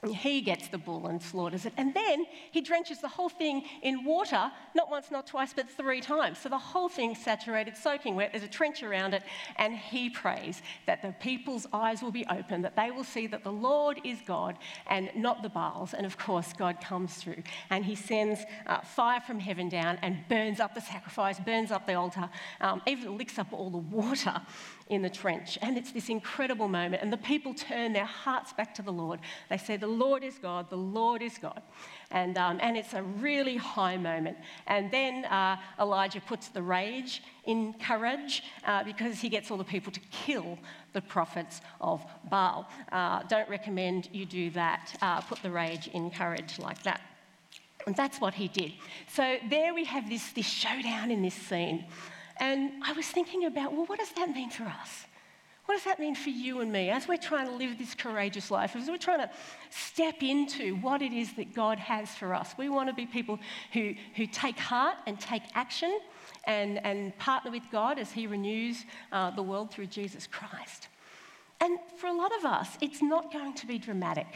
He 0.03 0.41
gets 0.41 0.67
the 0.67 0.77
bull 0.77 1.07
and 1.07 1.21
slaughters 1.21 1.65
it. 1.65 1.73
And 1.77 1.93
then 1.93 2.25
he 2.51 2.61
drenches 2.61 2.99
the 2.99 3.07
whole 3.07 3.29
thing 3.29 3.63
in 3.81 4.03
water, 4.03 4.51
not 4.75 4.89
once, 4.89 5.09
not 5.09 5.25
twice, 5.25 5.53
but 5.53 5.69
three 5.69 6.01
times. 6.01 6.37
So 6.37 6.49
the 6.49 6.57
whole 6.57 6.89
thing's 6.89 7.17
saturated, 7.17 7.75
soaking 7.75 8.15
wet. 8.15 8.31
There's 8.31 8.43
a 8.43 8.47
trench 8.47 8.83
around 8.83 9.13
it. 9.13 9.23
And 9.55 9.75
he 9.75 10.09
prays 10.09 10.61
that 10.85 11.01
the 11.01 11.13
people's 11.19 11.65
eyes 11.73 12.03
will 12.03 12.11
be 12.11 12.25
open, 12.29 12.61
that 12.61 12.75
they 12.75 12.91
will 12.91 13.03
see 13.03 13.25
that 13.27 13.43
the 13.43 13.51
Lord 13.51 13.99
is 14.03 14.19
God 14.25 14.57
and 14.87 15.09
not 15.15 15.41
the 15.41 15.49
Baals. 15.49 15.93
And 15.93 16.05
of 16.05 16.17
course, 16.17 16.53
God 16.53 16.79
comes 16.81 17.15
through. 17.15 17.41
And 17.69 17.83
he 17.83 17.95
sends 17.95 18.41
uh, 18.67 18.81
fire 18.81 19.21
from 19.21 19.39
heaven 19.39 19.69
down 19.69 19.97
and 20.03 20.17
burns 20.29 20.59
up 20.59 20.75
the 20.75 20.81
sacrifice, 20.81 21.39
burns 21.39 21.71
up 21.71 21.87
the 21.87 21.95
altar, 21.95 22.29
um, 22.61 22.81
even 22.85 23.17
licks 23.17 23.39
up 23.39 23.51
all 23.51 23.71
the 23.71 23.77
water 23.77 24.41
in 24.87 25.01
the 25.01 25.09
trench. 25.09 25.57
And 25.61 25.77
it's 25.77 25.91
this 25.91 26.09
incredible 26.09 26.67
moment. 26.67 27.01
And 27.01 27.11
the 27.11 27.17
people 27.17 27.53
turn 27.53 27.93
their 27.93 28.05
hearts 28.05 28.53
back 28.53 28.75
to 28.75 28.83
the 28.83 28.91
Lord. 28.91 29.19
They 29.49 29.57
say, 29.57 29.77
The 29.77 29.87
Lord 29.87 30.23
is 30.23 30.37
God, 30.37 30.69
the 30.69 30.77
Lord 30.77 31.21
is 31.23 31.37
God. 31.39 31.61
And, 32.11 32.37
um, 32.37 32.59
and 32.61 32.77
it's 32.77 32.93
a 32.93 33.01
really 33.01 33.57
high 33.57 33.97
moment. 33.97 34.37
And 34.67 34.91
then 34.91 35.25
uh, 35.25 35.57
Elijah 35.79 36.21
puts 36.21 36.49
the 36.49 36.61
rage 36.61 37.23
in 37.45 37.73
courage 37.73 38.43
uh, 38.65 38.83
because 38.83 39.19
he 39.19 39.29
gets 39.29 39.49
all 39.49 39.57
the 39.57 39.63
people 39.63 39.91
to 39.91 39.99
kill 40.11 40.57
the 40.93 41.01
prophets 41.01 41.61
of 41.81 42.05
Baal. 42.29 42.69
Uh, 42.91 43.23
don't 43.23 43.49
recommend 43.49 44.09
you 44.11 44.25
do 44.25 44.51
that. 44.51 44.95
Uh, 45.01 45.19
put 45.21 45.41
the 45.41 45.51
rage 45.51 45.87
in 45.87 46.11
courage 46.11 46.59
like 46.59 46.83
that. 46.83 47.01
And 47.87 47.95
that's 47.95 48.19
what 48.19 48.35
he 48.35 48.47
did. 48.47 48.73
So 49.07 49.37
there 49.49 49.73
we 49.73 49.85
have 49.85 50.09
this, 50.09 50.31
this 50.31 50.47
showdown 50.47 51.11
in 51.11 51.21
this 51.21 51.35
scene. 51.35 51.85
And 52.37 52.71
I 52.83 52.93
was 52.93 53.07
thinking 53.07 53.45
about, 53.45 53.73
well, 53.73 53.85
what 53.85 53.99
does 53.99 54.11
that 54.11 54.29
mean 54.29 54.49
for 54.49 54.63
us? 54.63 55.05
What 55.65 55.75
does 55.75 55.85
that 55.85 55.99
mean 55.99 56.13
for 56.13 56.29
you 56.29 56.61
and 56.61 56.71
me 56.71 56.91
as 56.91 57.07
we're 57.07 57.17
trying 57.17 57.47
to 57.47 57.53
live 57.53 57.79
this 57.79 57.95
courageous 57.95 58.51
life, 58.51 58.75
as 58.75 58.87
we're 58.87 58.97
trying 58.97 59.19
to 59.19 59.29
step 59.71 60.21
into 60.21 60.75
what 60.75 61.01
it 61.01 61.11
is 61.11 61.33
that 61.33 61.55
God 61.55 61.79
has 61.79 62.09
for 62.09 62.35
us? 62.35 62.53
We 62.55 62.69
want 62.69 62.87
to 62.89 62.93
be 62.93 63.07
people 63.07 63.39
who, 63.73 63.95
who 64.15 64.27
take 64.27 64.59
heart 64.59 64.97
and 65.07 65.19
take 65.19 65.41
action 65.55 65.99
and, 66.43 66.85
and 66.85 67.17
partner 67.17 67.49
with 67.49 67.63
God 67.71 67.97
as 67.97 68.11
He 68.11 68.27
renews 68.27 68.85
uh, 69.11 69.31
the 69.31 69.41
world 69.41 69.71
through 69.71 69.87
Jesus 69.87 70.27
Christ. 70.27 70.87
And 71.59 71.79
for 71.97 72.07
a 72.07 72.13
lot 72.13 72.31
of 72.37 72.45
us, 72.45 72.77
it's 72.79 73.01
not 73.01 73.33
going 73.33 73.53
to 73.55 73.65
be 73.65 73.79
dramatic 73.79 74.27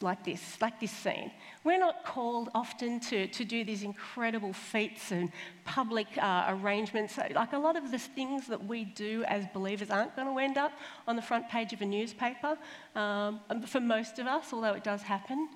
like 0.00 0.24
this, 0.24 0.60
like 0.60 0.80
this 0.80 0.90
scene. 0.90 1.30
We're 1.62 1.78
not 1.78 2.04
called 2.04 2.50
often 2.54 3.00
to, 3.00 3.26
to 3.26 3.44
do 3.44 3.64
these 3.64 3.82
incredible 3.82 4.52
feats 4.52 5.12
and 5.12 5.32
public 5.64 6.06
uh, 6.18 6.46
arrangements. 6.48 7.18
Like 7.18 7.52
a 7.52 7.58
lot 7.58 7.76
of 7.76 7.90
the 7.90 7.98
things 7.98 8.46
that 8.48 8.64
we 8.64 8.84
do 8.84 9.24
as 9.26 9.46
believers 9.52 9.90
aren't 9.90 10.14
going 10.16 10.28
to 10.28 10.38
end 10.38 10.58
up 10.58 10.72
on 11.06 11.16
the 11.16 11.22
front 11.22 11.48
page 11.48 11.72
of 11.72 11.80
a 11.80 11.86
newspaper 11.86 12.58
um, 12.94 13.40
for 13.66 13.80
most 13.80 14.18
of 14.18 14.26
us, 14.26 14.52
although 14.52 14.74
it 14.74 14.84
does 14.84 15.02
happen. 15.02 15.48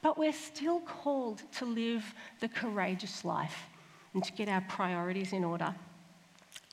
But 0.00 0.18
we're 0.18 0.32
still 0.32 0.80
called 0.80 1.42
to 1.58 1.64
live 1.64 2.14
the 2.40 2.48
courageous 2.48 3.24
life 3.24 3.66
and 4.14 4.24
to 4.24 4.32
get 4.32 4.48
our 4.48 4.62
priorities 4.62 5.32
in 5.32 5.44
order. 5.44 5.74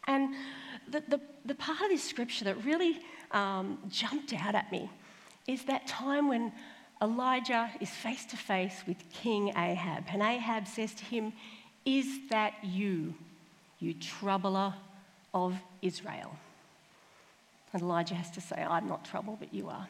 And 0.08 0.34
the, 0.90 1.04
the, 1.08 1.22
the 1.46 1.56
part 1.56 1.82
of 1.82 1.90
this 1.90 2.04
scripture 2.04 2.46
that 2.46 2.64
really 2.66 3.00
um, 3.32 3.78
jumped 3.90 4.34
out 4.34 4.56
at 4.56 4.72
me 4.72 4.90
is 5.48 5.64
that 5.66 5.88
time 5.88 6.28
when 6.28 6.52
Elijah 7.02 7.72
is 7.80 7.90
face 7.90 8.26
to 8.26 8.36
face 8.36 8.84
with 8.86 8.98
King 9.10 9.50
Ahab, 9.50 10.06
and 10.12 10.22
Ahab 10.22 10.68
says 10.68 10.94
to 10.96 11.06
him, 11.06 11.32
Is 11.86 12.28
that 12.30 12.54
you, 12.62 13.14
you 13.80 13.94
troubler 13.94 14.74
of 15.34 15.56
Israel? 15.82 16.36
And 17.72 17.82
Elijah 17.82 18.16
has 18.16 18.32
to 18.32 18.42
say, 18.42 18.58
I'm 18.58 18.88
not 18.88 19.06
trouble, 19.06 19.38
but 19.40 19.54
you 19.54 19.70
are. 19.70 19.88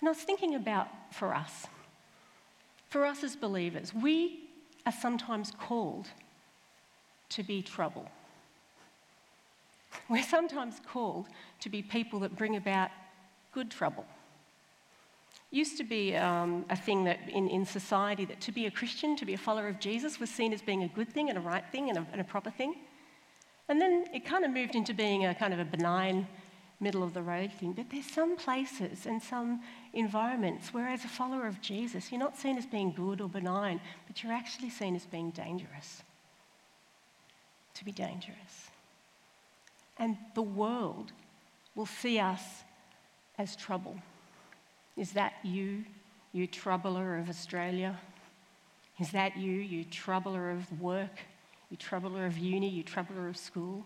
And 0.00 0.08
I 0.08 0.10
was 0.10 0.18
thinking 0.18 0.54
about 0.56 0.88
for 1.10 1.34
us, 1.34 1.66
for 2.90 3.06
us 3.06 3.24
as 3.24 3.34
believers, 3.34 3.94
we 3.94 4.40
are 4.84 4.92
sometimes 4.92 5.52
called 5.58 6.08
to 7.30 7.42
be 7.42 7.62
trouble. 7.62 8.10
We're 10.10 10.22
sometimes 10.22 10.80
called 10.86 11.28
to 11.60 11.70
be 11.70 11.80
people 11.80 12.20
that 12.20 12.36
bring 12.36 12.56
about 12.56 12.90
good 13.52 13.70
trouble 13.70 14.04
used 15.54 15.76
to 15.78 15.84
be 15.84 16.16
um, 16.16 16.64
a 16.68 16.76
thing 16.76 17.04
that 17.04 17.20
in, 17.28 17.48
in 17.48 17.64
society 17.64 18.24
that 18.24 18.40
to 18.40 18.52
be 18.52 18.66
a 18.66 18.70
Christian, 18.70 19.16
to 19.16 19.24
be 19.24 19.34
a 19.34 19.38
follower 19.38 19.68
of 19.68 19.78
Jesus, 19.78 20.18
was 20.18 20.30
seen 20.30 20.52
as 20.52 20.60
being 20.60 20.82
a 20.82 20.88
good 20.88 21.08
thing 21.08 21.28
and 21.28 21.38
a 21.38 21.40
right 21.40 21.64
thing 21.70 21.88
and 21.88 21.98
a, 21.98 22.06
and 22.12 22.20
a 22.20 22.24
proper 22.24 22.50
thing. 22.50 22.74
And 23.68 23.80
then 23.80 24.06
it 24.12 24.24
kind 24.24 24.44
of 24.44 24.50
moved 24.50 24.74
into 24.74 24.92
being 24.92 25.26
a 25.26 25.34
kind 25.34 25.54
of 25.54 25.60
a 25.60 25.64
benign, 25.64 26.26
middle 26.80 27.02
of 27.02 27.14
the 27.14 27.22
road 27.22 27.52
thing. 27.52 27.72
But 27.72 27.86
there's 27.90 28.10
some 28.10 28.36
places 28.36 29.06
and 29.06 29.22
some 29.22 29.62
environments 29.92 30.74
where, 30.74 30.88
as 30.88 31.04
a 31.04 31.08
follower 31.08 31.46
of 31.46 31.60
Jesus, 31.60 32.10
you're 32.10 32.20
not 32.20 32.36
seen 32.36 32.58
as 32.58 32.66
being 32.66 32.92
good 32.92 33.20
or 33.20 33.28
benign, 33.28 33.80
but 34.06 34.22
you're 34.22 34.32
actually 34.32 34.70
seen 34.70 34.96
as 34.96 35.06
being 35.06 35.30
dangerous. 35.30 36.02
To 37.74 37.84
be 37.84 37.92
dangerous. 37.92 38.70
And 39.98 40.16
the 40.34 40.42
world 40.42 41.12
will 41.74 41.86
see 41.86 42.18
us 42.18 42.42
as 43.38 43.56
trouble. 43.56 43.96
Is 44.96 45.12
that 45.12 45.34
you, 45.42 45.84
you 46.32 46.46
troubler 46.46 47.18
of 47.18 47.28
Australia? 47.28 47.98
Is 49.00 49.10
that 49.10 49.36
you, 49.36 49.52
you 49.52 49.84
troubler 49.84 50.50
of 50.50 50.80
work, 50.80 51.18
you 51.70 51.76
troubler 51.76 52.26
of 52.26 52.38
uni, 52.38 52.68
you 52.68 52.82
troubler 52.82 53.28
of 53.28 53.36
school? 53.36 53.84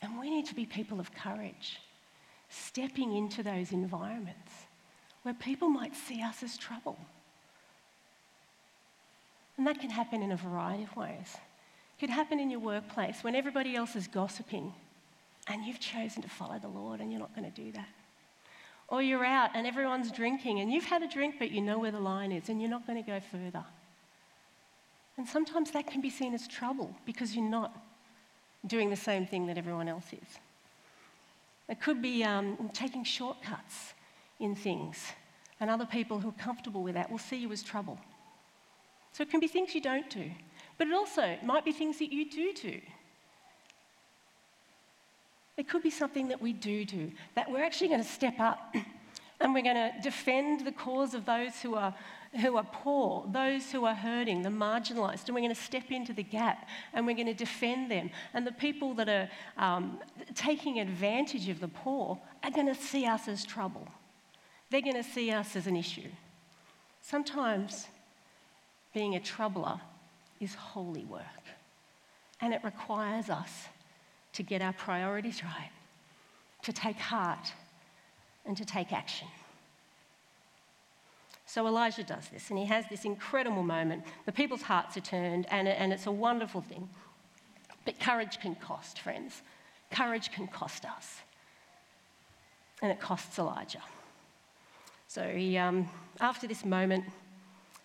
And 0.00 0.18
we 0.18 0.30
need 0.30 0.46
to 0.46 0.54
be 0.54 0.66
people 0.66 0.98
of 0.98 1.14
courage, 1.14 1.80
stepping 2.48 3.14
into 3.14 3.42
those 3.42 3.72
environments 3.72 4.52
where 5.22 5.34
people 5.34 5.68
might 5.68 5.94
see 5.94 6.22
us 6.22 6.42
as 6.42 6.56
trouble. 6.56 6.98
And 9.56 9.66
that 9.66 9.80
can 9.80 9.90
happen 9.90 10.22
in 10.22 10.32
a 10.32 10.36
variety 10.36 10.82
of 10.82 10.96
ways. 10.96 11.36
It 11.36 12.00
could 12.00 12.10
happen 12.10 12.40
in 12.40 12.50
your 12.50 12.58
workplace 12.58 13.22
when 13.22 13.36
everybody 13.36 13.76
else 13.76 13.94
is 13.94 14.08
gossiping 14.08 14.72
and 15.46 15.64
you've 15.64 15.78
chosen 15.78 16.22
to 16.22 16.28
follow 16.28 16.58
the 16.58 16.68
Lord 16.68 17.00
and 17.00 17.12
you're 17.12 17.20
not 17.20 17.36
going 17.36 17.50
to 17.50 17.62
do 17.62 17.70
that. 17.72 17.88
Or 18.92 19.00
you're 19.00 19.24
out 19.24 19.52
and 19.54 19.66
everyone's 19.66 20.12
drinking 20.12 20.60
and 20.60 20.70
you've 20.70 20.84
had 20.84 21.02
a 21.02 21.08
drink, 21.08 21.36
but 21.38 21.50
you 21.50 21.62
know 21.62 21.78
where 21.78 21.90
the 21.90 21.98
line 21.98 22.30
is 22.30 22.50
and 22.50 22.60
you're 22.60 22.70
not 22.70 22.86
going 22.86 23.02
to 23.02 23.10
go 23.10 23.20
further. 23.20 23.64
And 25.16 25.26
sometimes 25.26 25.70
that 25.70 25.86
can 25.86 26.02
be 26.02 26.10
seen 26.10 26.34
as 26.34 26.46
trouble 26.46 26.94
because 27.06 27.34
you're 27.34 27.48
not 27.48 27.74
doing 28.66 28.90
the 28.90 28.96
same 28.96 29.26
thing 29.26 29.46
that 29.46 29.56
everyone 29.56 29.88
else 29.88 30.04
is. 30.12 30.38
It 31.70 31.80
could 31.80 32.02
be 32.02 32.22
um, 32.22 32.70
taking 32.74 33.02
shortcuts 33.02 33.94
in 34.38 34.54
things 34.54 34.98
And 35.62 35.70
other 35.70 35.86
people 35.86 36.18
who 36.18 36.30
are 36.30 36.44
comfortable 36.44 36.82
with 36.82 36.94
that 36.94 37.08
will 37.08 37.18
see 37.18 37.36
you 37.36 37.52
as 37.52 37.62
trouble. 37.62 37.96
So 39.12 39.22
it 39.22 39.30
can 39.30 39.38
be 39.38 39.46
things 39.46 39.76
you 39.76 39.80
don't 39.80 40.10
do, 40.10 40.28
but 40.76 40.88
it 40.88 40.92
also 40.92 41.38
might 41.44 41.64
be 41.64 41.70
things 41.70 42.00
that 42.00 42.12
you 42.12 42.28
do 42.28 42.52
do. 42.52 42.80
It 45.56 45.68
could 45.68 45.82
be 45.82 45.90
something 45.90 46.28
that 46.28 46.40
we 46.40 46.52
do 46.52 46.84
do, 46.84 47.12
that 47.34 47.50
we're 47.50 47.64
actually 47.64 47.88
going 47.88 48.02
to 48.02 48.08
step 48.08 48.40
up 48.40 48.74
and 49.40 49.52
we're 49.52 49.62
going 49.62 49.76
to 49.76 49.92
defend 50.02 50.64
the 50.64 50.72
cause 50.72 51.14
of 51.14 51.26
those 51.26 51.60
who 51.60 51.74
are, 51.74 51.94
who 52.40 52.56
are 52.56 52.66
poor, 52.72 53.26
those 53.30 53.70
who 53.70 53.84
are 53.84 53.94
hurting, 53.94 54.42
the 54.42 54.48
marginalised, 54.48 55.26
and 55.26 55.34
we're 55.34 55.42
going 55.42 55.54
to 55.54 55.60
step 55.60 55.90
into 55.90 56.12
the 56.14 56.22
gap 56.22 56.68
and 56.94 57.06
we're 57.06 57.14
going 57.14 57.26
to 57.26 57.34
defend 57.34 57.90
them. 57.90 58.10
And 58.32 58.46
the 58.46 58.52
people 58.52 58.94
that 58.94 59.08
are 59.08 59.28
um, 59.58 59.98
taking 60.34 60.80
advantage 60.80 61.48
of 61.48 61.60
the 61.60 61.68
poor 61.68 62.18
are 62.42 62.50
going 62.50 62.68
to 62.68 62.74
see 62.74 63.04
us 63.04 63.28
as 63.28 63.44
trouble. 63.44 63.86
They're 64.70 64.80
going 64.80 64.96
to 64.96 65.02
see 65.02 65.30
us 65.30 65.54
as 65.54 65.66
an 65.66 65.76
issue. 65.76 66.08
Sometimes 67.02 67.88
being 68.94 69.16
a 69.16 69.20
troubler 69.20 69.80
is 70.40 70.54
holy 70.54 71.04
work, 71.04 71.22
and 72.40 72.54
it 72.54 72.64
requires 72.64 73.28
us 73.28 73.68
to 74.32 74.42
get 74.42 74.62
our 74.62 74.72
priorities 74.72 75.42
right, 75.44 75.70
to 76.62 76.72
take 76.72 76.96
heart, 76.96 77.52
and 78.46 78.56
to 78.56 78.64
take 78.64 78.92
action. 78.92 79.28
So 81.46 81.66
Elijah 81.66 82.02
does 82.02 82.28
this, 82.28 82.48
and 82.48 82.58
he 82.58 82.64
has 82.64 82.86
this 82.88 83.04
incredible 83.04 83.62
moment. 83.62 84.04
The 84.24 84.32
people's 84.32 84.62
hearts 84.62 84.96
are 84.96 85.02
turned, 85.02 85.46
and, 85.50 85.68
and 85.68 85.92
it's 85.92 86.06
a 86.06 86.12
wonderful 86.12 86.62
thing. 86.62 86.88
But 87.84 88.00
courage 88.00 88.40
can 88.40 88.54
cost, 88.54 89.00
friends. 89.00 89.42
Courage 89.90 90.32
can 90.32 90.46
cost 90.46 90.84
us. 90.84 91.18
And 92.80 92.90
it 92.90 93.00
costs 93.00 93.38
Elijah. 93.38 93.82
So 95.08 95.28
he, 95.28 95.58
um, 95.58 95.90
after 96.20 96.46
this 96.46 96.64
moment, 96.64 97.04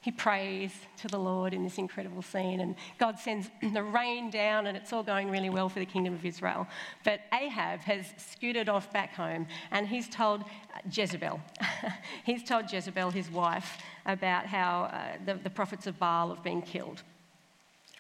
he 0.08 0.12
prays 0.12 0.72
to 0.96 1.10
the 1.10 1.18
Lord 1.18 1.54
in 1.54 1.66
this 1.66 1.78
incredible 1.78 2.22
scene, 2.22 2.62
and 2.62 2.76
God 2.98 3.20
sends 3.20 3.50
the 3.74 3.84
rain 3.84 4.30
down, 4.30 4.66
and 4.68 4.78
it's 4.78 4.94
all 4.94 5.04
going 5.04 5.30
really 5.30 5.50
well 5.50 5.68
for 5.68 5.80
the 5.80 5.86
kingdom 5.86 6.14
of 6.14 6.26
Israel. 6.26 6.66
But 7.04 7.20
Ahab 7.34 7.82
has 7.82 8.14
scooted 8.16 8.70
off 8.70 8.94
back 8.94 9.14
home, 9.14 9.48
and 9.70 9.86
he's 9.86 10.08
told 10.08 10.46
Jezebel, 10.90 11.42
he's 12.24 12.42
told 12.42 12.72
Jezebel, 12.72 13.12
his 13.12 13.30
wife, 13.30 13.80
about 14.06 14.46
how 14.46 14.84
uh, 14.84 15.18
the, 15.26 15.34
the, 15.34 15.50
prophets 15.50 15.88
of 15.88 16.00
Baal 16.00 16.30
have 16.34 16.42
been 16.42 16.62
killed. 16.62 17.04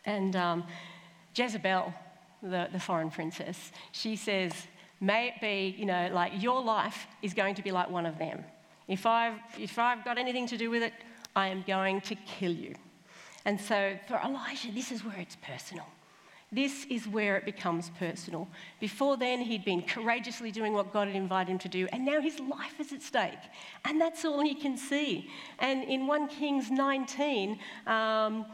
And 0.05 0.33
um, 0.37 0.63
Jezebel, 1.35 1.93
the, 2.41 2.69
the 2.71 2.79
foreign 2.79 3.11
princess, 3.11 3.73
she 3.91 4.15
says, 4.15 4.53
May 5.01 5.27
it 5.27 5.41
be, 5.41 5.75
you 5.77 5.85
know, 5.85 6.09
like 6.13 6.41
your 6.41 6.63
life 6.63 7.05
is 7.21 7.33
going 7.33 7.55
to 7.55 7.61
be 7.61 7.73
like 7.73 7.89
one 7.89 8.05
of 8.05 8.17
them. 8.17 8.45
If 8.87 9.05
I've, 9.05 9.39
if 9.59 9.77
I've 9.77 10.05
got 10.05 10.17
anything 10.17 10.47
to 10.47 10.57
do 10.57 10.69
with 10.69 10.83
it, 10.83 10.93
I 11.37 11.49
am 11.49 11.63
going 11.67 12.01
to 12.01 12.15
kill 12.15 12.51
you. 12.51 12.73
And 13.45 13.61
so 13.61 13.95
for 14.07 14.19
Elijah, 14.25 14.71
this 14.71 14.91
is 14.91 15.05
where 15.05 15.17
it's 15.17 15.35
personal. 15.35 15.85
This 16.51 16.85
is 16.89 17.07
where 17.07 17.37
it 17.37 17.45
becomes 17.45 17.91
personal. 17.99 18.47
Before 18.79 19.17
then, 19.17 19.41
he'd 19.41 19.63
been 19.63 19.83
courageously 19.83 20.51
doing 20.51 20.73
what 20.73 20.91
God 20.91 21.07
had 21.07 21.15
invited 21.15 21.51
him 21.51 21.59
to 21.59 21.69
do, 21.69 21.87
and 21.93 22.03
now 22.03 22.21
his 22.21 22.39
life 22.39 22.79
is 22.79 22.91
at 22.91 23.03
stake. 23.03 23.43
And 23.85 24.01
that's 24.01 24.25
all 24.25 24.41
he 24.41 24.55
can 24.55 24.77
see. 24.77 25.29
And 25.59 25.83
in 25.83 26.07
1 26.07 26.27
Kings 26.29 26.71
19, 26.71 27.59
um, 27.85 28.45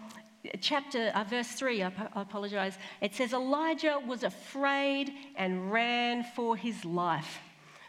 chapter, 0.60 1.14
uh, 1.16 1.24
verse 1.24 1.48
3, 1.54 1.84
I, 1.84 1.92
I 2.14 2.22
apologize, 2.22 2.78
it 3.00 3.16
says, 3.16 3.32
Elijah 3.32 3.98
was 4.06 4.24
afraid 4.24 5.14
and 5.38 5.72
ran 5.72 6.26
for 6.36 6.58
his 6.58 6.84
life. 6.84 7.40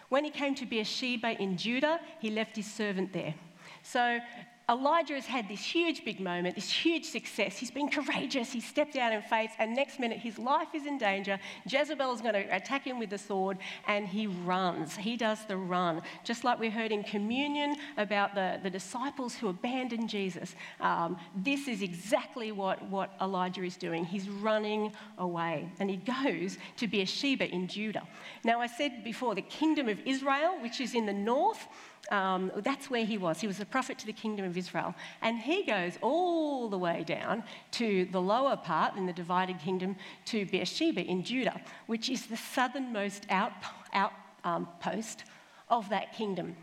When 0.09 0.23
he 0.23 0.31
came 0.31 0.55
to 0.55 0.67
Beersheba 0.67 1.43
in 1.43 1.57
Judah, 1.57 1.99
he 2.21 2.31
left 2.31 2.55
his 2.55 2.73
servant 2.73 3.13
there. 3.13 3.35
So 3.83 4.21
Elijah 4.69 5.15
has 5.15 5.27
had 5.27 5.47
this 5.47 5.63
huge 5.63 6.05
big 6.05 6.21
moment, 6.21 6.55
this 6.55 6.71
huge 6.71 7.05
success. 7.05 7.59
He's 7.59 7.71
been 7.71 7.91
courageous. 7.91 8.51
He 8.51 8.61
stepped 8.61 8.97
out 8.97 9.13
in 9.13 9.21
faith, 9.21 9.51
and 9.59 9.75
next 9.75 10.01
minute 10.01 10.19
his 10.19 10.39
life 10.39 10.69
is 10.75 10.87
in 10.87 10.97
danger. 10.97 11.39
Jezebel 11.67 12.13
is 12.15 12.23
going 12.23 12.33
to 12.33 12.57
attack 12.57 12.85
him 12.85 12.99
with 12.99 13.11
the 13.11 13.19
sword, 13.19 13.59
and 13.87 14.09
he 14.09 14.27
runs. 14.27 14.97
He 14.97 15.19
does 15.19 15.45
the 15.45 15.57
run. 15.59 16.01
Just 16.25 16.45
like 16.45 16.59
we 16.59 16.71
heard 16.71 16.93
in 16.93 17.03
communion 17.03 17.77
about 17.99 18.35
the, 18.35 18.59
the 18.63 18.71
disciples 18.71 19.35
who 19.35 19.49
abandoned 19.49 20.09
Jesus. 20.09 20.55
Um, 20.81 21.19
this 21.37 21.69
is 21.69 21.83
exactly 21.83 22.51
what, 22.51 22.83
what 22.89 23.13
Elijah 23.21 23.65
is 23.65 23.77
doing. 23.77 24.05
He's 24.05 24.31
running 24.31 24.95
away, 25.19 25.69
and 25.79 25.91
he 25.91 25.97
goes 25.97 26.57
to 26.79 26.87
Beersheba 26.87 27.51
in 27.51 27.69
Judah. 27.69 28.09
Now, 28.45 28.61
I 28.61 28.67
said 28.67 29.05
before, 29.05 29.35
the 29.35 29.43
kingdom 29.43 29.91
of 29.91 29.99
Israel, 30.07 30.57
which 30.63 30.81
is 30.81 30.95
in 30.95 31.05
the 31.05 31.13
north, 31.13 31.69
um, 32.11 32.53
that's 32.57 32.91
where 32.91 33.05
he 33.05 33.19
was. 33.19 33.41
He 33.41 33.47
was 33.47 33.61
a 33.61 33.65
prophet 33.65 33.99
to 33.99 34.07
the 34.07 34.13
kingdom 34.13 34.45
of 34.45 34.57
Israel. 34.57 34.95
And 35.23 35.39
he 35.39 35.65
goes 35.65 35.99
all 36.03 36.69
the 36.69 36.79
way 36.79 37.05
down 37.07 37.45
to 37.73 38.07
the 38.07 38.21
lower 38.21 38.57
part 38.57 38.97
in 38.97 39.07
the 39.07 39.13
divided 39.13 39.59
kingdom 39.59 39.97
to 40.27 40.47
Beersheba 40.47 41.03
in 41.03 41.25
Judah, 41.25 41.61
which 41.87 42.09
is 42.11 42.27
the 42.27 42.37
southernmost 42.37 43.27
out, 43.31 43.53
outpost 43.95 45.25
um, 45.25 45.79
of 45.79 45.89
that 45.89 46.13
kingdom. 46.13 46.57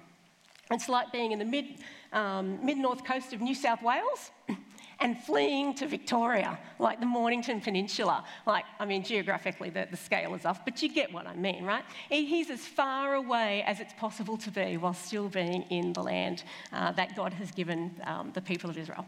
It's 0.69 0.88
like 0.88 1.12
being 1.12 1.32
in 1.32 1.39
the 1.39 1.45
mid, 1.45 1.65
um, 2.13 2.63
mid 2.65 2.77
north 2.77 3.04
coast 3.04 3.34
of 3.34 3.41
New 3.41 3.56
South 3.56 3.82
Wales 3.82 4.32
and 5.02 5.22
fleeing 5.22 5.74
to 5.74 5.88
Victoria, 5.88 6.58
like 6.80 7.00
the 7.00 7.06
Mornington 7.06 7.60
Peninsula. 7.60 8.24
Like, 8.46 8.66
I 8.80 8.86
mean, 8.86 9.04
geographically, 9.04 9.72
the, 9.72 9.88
the 9.90 9.98
scale 9.98 10.34
is 10.36 10.46
off, 10.46 10.64
but 10.64 10.82
you 10.82 10.90
get 10.90 11.12
what 11.12 11.26
I 11.28 11.36
mean, 11.36 11.66
right? 11.66 11.84
He's 12.10 12.50
as 12.52 12.62
far 12.62 13.16
away 13.16 13.64
as 13.64 13.80
it's 13.80 13.94
possible 13.94 14.38
to 14.38 14.52
be 14.52 14.78
while 14.78 14.94
still 14.94 15.28
being 15.28 15.64
in 15.64 15.92
the 15.94 16.04
land 16.04 16.44
uh, 16.72 16.92
that 16.94 17.16
God 17.16 17.34
has 17.34 17.52
given 17.52 18.00
um, 18.06 18.32
the 18.34 18.42
people 18.42 18.70
of 18.70 18.78
Israel. 18.78 19.06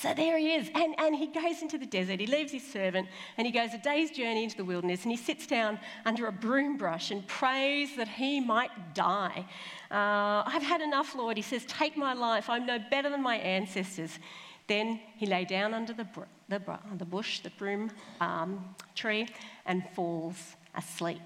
So 0.00 0.12
there 0.12 0.36
he 0.38 0.54
is, 0.54 0.70
and, 0.74 0.94
and 0.98 1.14
he 1.14 1.28
goes 1.28 1.62
into 1.62 1.78
the 1.78 1.86
desert. 1.86 2.18
He 2.18 2.26
leaves 2.26 2.50
his 2.50 2.66
servant 2.66 3.08
and 3.36 3.46
he 3.46 3.52
goes 3.52 3.74
a 3.74 3.78
day's 3.78 4.10
journey 4.10 4.42
into 4.42 4.56
the 4.56 4.64
wilderness 4.64 5.02
and 5.04 5.12
he 5.12 5.16
sits 5.16 5.46
down 5.46 5.78
under 6.04 6.26
a 6.26 6.32
broom 6.32 6.76
brush 6.76 7.12
and 7.12 7.24
prays 7.28 7.94
that 7.96 8.08
he 8.08 8.40
might 8.40 8.94
die. 8.94 9.46
Uh, 9.92 10.42
I've 10.46 10.62
had 10.62 10.80
enough, 10.80 11.14
Lord. 11.14 11.36
He 11.36 11.42
says, 11.44 11.64
Take 11.66 11.96
my 11.96 12.12
life. 12.12 12.50
I'm 12.50 12.66
no 12.66 12.78
better 12.90 13.08
than 13.08 13.22
my 13.22 13.36
ancestors. 13.36 14.18
Then 14.66 15.00
he 15.16 15.26
lay 15.26 15.44
down 15.44 15.74
under 15.74 15.92
the, 15.92 16.06
the, 16.48 16.60
the 16.96 17.04
bush, 17.04 17.40
the 17.40 17.50
broom 17.50 17.90
um, 18.20 18.74
tree, 18.94 19.28
and 19.66 19.84
falls 19.94 20.56
asleep. 20.74 21.20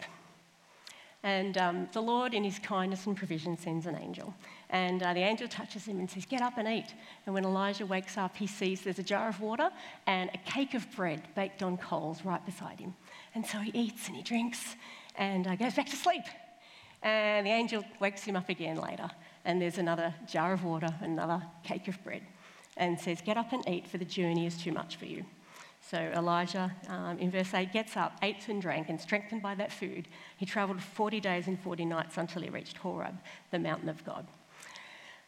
And 1.22 1.59
um, 1.59 1.88
the 1.92 2.01
Lord, 2.01 2.33
in 2.33 2.44
his 2.44 2.59
kindness 2.59 3.07
and 3.07 3.16
provision, 3.16 3.57
sends 3.59 3.87
an 3.87 3.96
angel. 3.96 4.35
And 4.70 5.03
uh, 5.03 5.14
the 5.14 5.20
angel 5.20 5.48
touches 5.48 5.87
him 5.87 5.98
and 5.98 6.09
says, 6.09 6.24
Get 6.24 6.42
up 6.42 6.59
and 6.59 6.68
eat. 6.68 6.94
And 7.27 7.35
when 7.35 7.44
Elijah 7.44 7.87
wakes 7.87 8.16
up, 8.16 8.37
he 8.37 8.46
sees 8.46 8.83
there's 8.83 9.01
a 9.01 9.05
jar 9.05 9.29
of 9.29 9.40
water 9.40 9.70
and 10.07 10.31
a 10.33 10.38
cake 10.51 10.74
of 10.74 10.87
bread 10.94 11.22
baked 11.35 11.62
on 11.62 11.77
coals 11.77 12.24
right 12.24 12.44
beside 12.46 12.79
him. 12.79 12.94
And 13.35 13.44
so 13.44 13.59
he 13.59 13.72
eats 13.72 14.07
and 14.07 14.16
he 14.16 14.22
drinks 14.22 14.77
and 15.16 15.46
uh, 15.46 15.57
goes 15.57 15.74
back 15.74 15.88
to 15.88 15.96
sleep. 15.96 16.22
And 17.03 17.46
the 17.46 17.51
angel 17.51 17.85
wakes 18.01 18.22
him 18.22 18.37
up 18.37 18.48
again 18.48 18.77
later. 18.77 19.11
And 19.44 19.61
there's 19.61 19.79
another 19.79 20.14
jar 20.31 20.53
of 20.53 20.62
water, 20.62 20.94
another 21.01 21.42
cake 21.64 21.88
of 21.88 22.03
bread 22.05 22.22
and 22.77 22.99
says, 22.99 23.21
Get 23.21 23.37
up 23.37 23.53
and 23.53 23.67
eat, 23.69 23.87
for 23.87 23.99
the 23.99 24.05
journey 24.05 24.47
is 24.47 24.57
too 24.57 24.73
much 24.73 24.97
for 24.97 25.07
you. 25.07 25.25
So 25.81 25.97
Elijah, 25.97 26.75
um, 26.89 27.19
in 27.19 27.31
verse 27.31 27.55
8, 27.55 27.73
gets 27.73 27.97
up, 27.97 28.19
ate 28.23 28.47
and 28.49 28.61
drank, 28.61 28.89
and 28.89 29.01
strengthened 29.01 29.41
by 29.41 29.55
that 29.55 29.73
food, 29.73 30.09
he 30.37 30.45
travelled 30.45 30.83
40 30.83 31.21
days 31.21 31.47
and 31.47 31.59
40 31.59 31.85
nights 31.87 32.19
until 32.19 32.43
he 32.43 32.51
reached 32.51 32.77
Horeb, 32.77 33.19
the 33.51 33.59
mountain 33.59 33.89
of 33.89 34.05
God. 34.05 34.27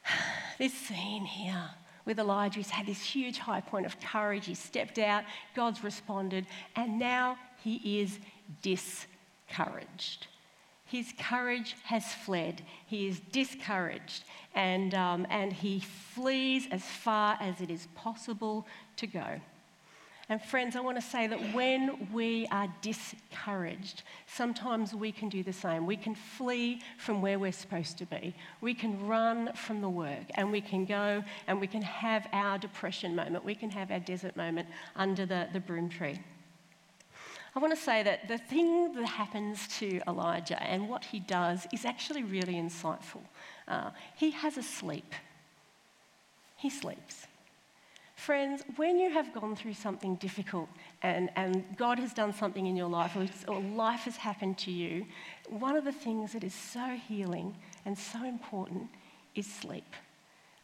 This 0.59 0.74
scene 0.74 1.24
here 1.24 1.70
with 2.05 2.18
Elijah, 2.18 2.57
he's 2.57 2.68
had 2.68 2.85
this 2.85 3.00
huge 3.00 3.38
high 3.38 3.62
point 3.62 3.87
of 3.87 3.98
courage. 3.98 4.44
He 4.44 4.53
stepped 4.53 4.98
out, 4.98 5.24
God's 5.57 5.83
responded, 5.83 6.44
and 6.76 6.98
now 6.98 7.38
he 7.62 8.03
is 8.03 8.18
discouraged. 8.61 10.26
His 10.90 11.12
courage 11.16 11.76
has 11.85 12.12
fled. 12.12 12.62
He 12.85 13.07
is 13.07 13.20
discouraged 13.31 14.24
and, 14.57 14.92
um, 14.92 15.24
and 15.31 15.53
he 15.53 15.79
flees 15.79 16.66
as 16.72 16.83
far 16.83 17.38
as 17.40 17.61
it 17.61 17.70
is 17.70 17.87
possible 17.94 18.66
to 18.96 19.07
go. 19.07 19.40
And, 20.29 20.42
friends, 20.42 20.74
I 20.74 20.81
want 20.81 20.96
to 20.96 21.03
say 21.03 21.29
that 21.29 21.55
when 21.55 22.09
we 22.12 22.48
are 22.50 22.66
discouraged, 22.83 24.03
sometimes 24.26 24.92
we 24.92 25.12
can 25.12 25.29
do 25.29 25.44
the 25.44 25.53
same. 25.53 25.87
We 25.87 25.96
can 25.96 26.16
flee 26.16 26.81
from 26.98 27.22
where 27.22 27.38
we're 27.38 27.53
supposed 27.53 27.96
to 27.98 28.07
be. 28.07 28.35
We 28.61 28.74
can 28.74 29.07
run 29.07 29.53
from 29.55 29.81
the 29.81 29.88
work 29.88 30.26
and 30.35 30.50
we 30.50 30.61
can 30.61 30.87
go 30.87 31.22
and 31.46 31.61
we 31.61 31.68
can 31.68 31.83
have 31.83 32.26
our 32.33 32.59
depression 32.59 33.14
moment. 33.14 33.44
We 33.44 33.55
can 33.55 33.70
have 33.70 33.92
our 33.92 34.00
desert 34.00 34.37
moment 34.37 34.66
under 34.96 35.24
the, 35.24 35.48
the 35.53 35.61
broom 35.61 35.88
tree. 35.88 36.18
I 37.54 37.58
want 37.58 37.74
to 37.76 37.82
say 37.82 38.02
that 38.02 38.28
the 38.28 38.38
thing 38.38 38.92
that 38.94 39.04
happens 39.04 39.66
to 39.78 40.00
Elijah 40.06 40.62
and 40.62 40.88
what 40.88 41.04
he 41.04 41.18
does 41.18 41.66
is 41.72 41.84
actually 41.84 42.22
really 42.22 42.54
insightful. 42.54 43.22
Uh, 43.66 43.90
he 44.16 44.30
has 44.30 44.56
a 44.56 44.62
sleep, 44.62 45.14
he 46.56 46.70
sleeps. 46.70 47.26
Friends, 48.14 48.62
when 48.76 48.98
you 48.98 49.10
have 49.10 49.32
gone 49.32 49.56
through 49.56 49.72
something 49.72 50.16
difficult 50.16 50.68
and, 51.02 51.30
and 51.36 51.64
God 51.78 51.98
has 51.98 52.12
done 52.12 52.34
something 52.34 52.66
in 52.66 52.76
your 52.76 52.88
life 52.88 53.16
or, 53.16 53.26
or 53.50 53.60
life 53.60 54.00
has 54.00 54.16
happened 54.16 54.58
to 54.58 54.70
you, 54.70 55.06
one 55.48 55.74
of 55.74 55.84
the 55.84 55.92
things 55.92 56.34
that 56.34 56.44
is 56.44 56.52
so 56.52 56.98
healing 57.08 57.56
and 57.86 57.96
so 57.96 58.22
important 58.24 58.88
is 59.34 59.46
sleep. 59.46 59.94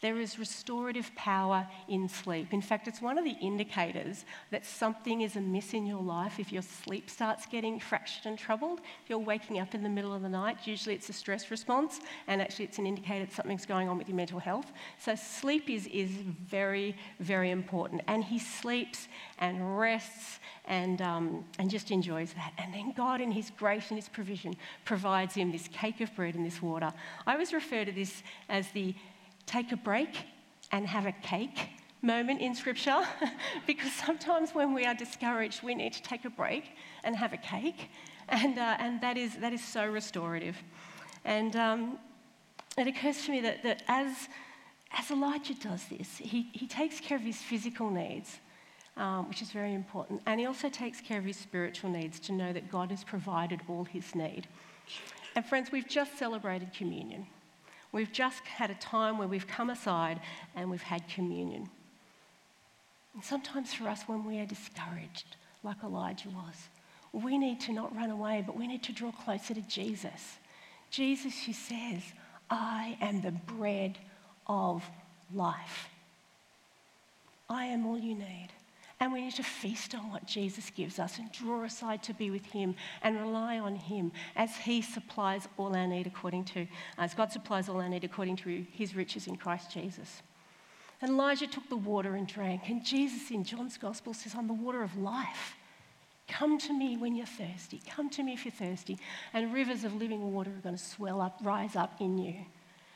There 0.03 0.21
is 0.21 0.39
restorative 0.39 1.11
power 1.17 1.67
in 1.89 2.09
sleep. 2.09 2.53
In 2.53 2.61
fact, 2.61 2.87
it's 2.87 3.01
one 3.01 3.17
of 3.17 3.25
the 3.25 3.37
indicators 3.41 4.27
that 4.51 4.67
something 4.67 5.23
is 5.23 5.37
amiss 5.37 5.73
in 5.73 5.87
your 5.87 6.03
life 6.03 6.39
if 6.39 6.53
your 6.53 6.63
sleep 6.63 7.09
starts 7.09 7.47
getting 7.47 7.81
fractured 7.81 8.27
and 8.27 8.39
troubled. 8.39 8.81
If 9.03 9.09
you're 9.09 9.19
waking 9.19 9.59
up 9.59 9.75
in 9.75 9.83
the 9.83 9.89
middle 9.89 10.13
of 10.13 10.21
the 10.21 10.29
night, 10.29 10.59
usually 10.67 10.95
it's 10.95 11.09
a 11.09 11.15
stress 11.15 11.51
response, 11.51 12.01
and 12.27 12.43
actually 12.43 12.67
it's 12.67 12.79
an 12.79 12.87
indicator 12.87 13.25
that 13.25 13.33
something's 13.33 13.65
going 13.65 13.89
on 13.89 13.97
with 13.97 14.09
your 14.09 14.17
mental 14.17 14.39
health. 14.39 14.71
So, 14.99 15.15
sleep 15.15 15.71
is, 15.71 15.87
is 15.87 16.11
very, 16.11 16.95
very 17.21 17.51
important. 17.51 18.03
And 18.07 18.23
he 18.23 18.39
sleeps 18.39 19.09
and 19.39 19.79
rests 19.79 20.41
and, 20.67 21.01
um, 21.01 21.45
and 21.59 21.71
just 21.71 21.91
enjoys 21.91 22.33
that. 22.35 22.53
And 22.59 22.75
then 22.75 22.93
God, 22.97 23.21
in 23.21 23.31
His 23.31 23.51
grace 23.51 23.89
and 23.89 23.99
His 23.99 24.09
provision, 24.09 24.57
provides 24.85 25.35
him 25.35 25.53
this 25.53 25.69
cake 25.69 26.01
of 26.01 26.15
bread 26.15 26.35
and 26.35 26.45
this 26.45 26.61
water. 26.61 26.93
I 27.27 27.33
always 27.33 27.53
refer 27.53 27.85
to 27.85 27.93
this 27.93 28.23
as 28.49 28.69
the 28.73 28.95
take 29.47 29.73
a 29.73 29.77
break 29.77 30.27
and 30.73 30.87
have 30.87 31.07
a 31.07 31.13
cake 31.13 31.71
moment 32.03 32.41
in 32.41 32.55
Scripture 32.55 33.03
because 33.67 33.93
sometimes 33.93 34.55
when 34.55 34.75
we 34.75 34.85
are 34.85 34.95
discouraged, 34.95 35.63
we 35.63 35.75
need 35.75 35.93
to 35.93 36.03
take 36.03 36.25
a 36.25 36.31
break 36.31 36.65
and 37.05 37.17
have 37.17 37.33
a 37.33 37.39
cake, 37.39 37.91
and, 38.29 38.59
uh, 38.59 38.77
and 38.79 39.01
that, 39.01 39.17
is, 39.17 39.37
that 39.37 39.53
is 39.53 39.65
so 39.65 39.87
restorative. 39.87 40.57
And 41.25 41.57
um, 41.57 41.99
it 42.77 42.87
occurs 42.87 43.25
to 43.25 43.31
me 43.31 43.41
that, 43.41 43.63
that 43.63 43.83
as, 43.89 44.29
as 44.93 45.11
Elijah 45.11 45.55
does 45.55 45.85
this, 45.87 46.19
he, 46.19 46.49
he 46.53 46.67
takes 46.67 47.01
care 47.01 47.17
of 47.17 47.25
his 47.25 47.39
physical 47.39 47.91
needs. 47.91 48.39
Um, 48.99 49.29
which 49.29 49.43
is 49.43 49.51
very 49.51 49.75
important. 49.75 50.23
And 50.25 50.41
he 50.41 50.47
also 50.47 50.71
takes 50.71 51.03
care 51.03 51.19
of 51.19 51.25
his 51.27 51.37
spiritual 51.37 51.91
needs 51.91 52.19
to 52.21 52.33
know 52.33 52.55
that 52.55 52.73
God 52.73 52.91
has 52.91 53.05
provided 53.05 53.61
all 53.69 53.85
his 53.85 54.15
need. 54.15 54.49
And 55.35 55.45
friends, 55.45 55.71
we've 55.71 55.87
just 55.87 56.17
celebrated 56.19 56.73
communion. 56.73 57.27
We've 57.93 58.13
just 58.13 58.45
had 58.45 58.71
a 58.71 58.75
time 58.75 59.19
where 59.19 59.29
we've 59.29 59.47
come 59.47 59.71
aside 59.71 60.21
and 60.55 60.71
we've 60.71 60.83
had 60.83 61.09
communion. 61.09 61.69
And 63.15 63.25
sometimes 63.25 63.73
for 63.73 63.89
us, 63.89 64.03
when 64.03 64.25
we 64.25 64.39
are 64.41 64.47
discouraged, 64.47 65.37
like 65.63 65.83
Elijah 65.83 66.29
was, 66.29 66.69
we 67.13 67.39
need 67.39 67.61
to 67.61 67.73
not 67.73 67.97
run 67.97 68.11
away, 68.11 68.43
but 68.45 68.57
we 68.57 68.67
need 68.67 68.83
to 68.85 68.93
draw 68.93 69.11
closer 69.11 69.55
to 69.55 69.63
Jesus. 69.63 70.37
Jesus, 70.91 71.45
who 71.45 71.53
says, 71.53 72.03
I 72.51 72.99
am 73.01 73.23
the 73.23 73.33
bread 73.33 73.99
of 74.47 74.85
life. 75.35 75.89
I 77.49 77.67
am 77.67 77.87
all 77.87 77.99
you 77.99 78.15
need. 78.15 78.49
And 78.99 79.13
we 79.13 79.21
need 79.21 79.35
to 79.35 79.43
feast 79.43 79.95
on 79.95 80.11
what 80.11 80.27
Jesus 80.27 80.71
gives 80.71 80.99
us 80.99 81.19
and 81.19 81.31
draw 81.31 81.65
aside 81.65 82.03
to 82.05 82.15
be 82.15 82.31
with 82.31 82.47
Him 82.47 82.75
and 83.03 83.21
rely 83.21 83.59
on 83.59 83.77
Him 83.77 84.11
as 84.37 84.57
He 84.57 84.81
supplies 84.81 85.49
all 85.59 85.77
our 85.77 85.87
need 85.87 86.07
according 86.07 86.45
to, 86.47 86.67
as 86.97 87.13
God 87.13 87.31
supplies 87.31 87.69
all 87.69 87.81
our 87.81 87.89
need 87.89 88.05
according 88.05 88.37
to 88.37 88.65
His 88.73 88.97
riches 88.97 89.27
in 89.27 89.37
Christ 89.37 89.71
Jesus. 89.71 90.23
And 91.03 91.11
Elijah 91.11 91.47
took 91.47 91.69
the 91.69 91.77
water 91.77 92.17
and 92.17 92.27
drank. 92.27 92.71
And 92.71 92.85
Jesus 92.85 93.31
in 93.31 93.45
John's 93.45 93.77
Gospel 93.77 94.15
says, 94.15 94.35
I'm 94.35 94.47
the 94.47 94.55
water 94.55 94.83
of 94.83 94.97
life. 94.97 95.57
Come 96.27 96.59
to 96.59 96.73
me 96.73 96.97
when 96.97 97.15
you're 97.15 97.27
thirsty. 97.27 97.83
Come 97.89 98.09
to 98.11 98.23
me 98.23 98.33
if 98.33 98.45
you're 98.45 98.53
thirsty. 98.53 98.99
And 99.35 99.53
rivers 99.53 99.85
of 99.85 99.95
living 99.95 100.33
water 100.33 100.51
are 100.51 100.63
going 100.63 100.77
to 100.77 100.83
swell 100.83 101.21
up, 101.21 101.39
rise 101.43 101.77
up 101.77 102.01
in 102.01 102.19
you. 102.19 102.35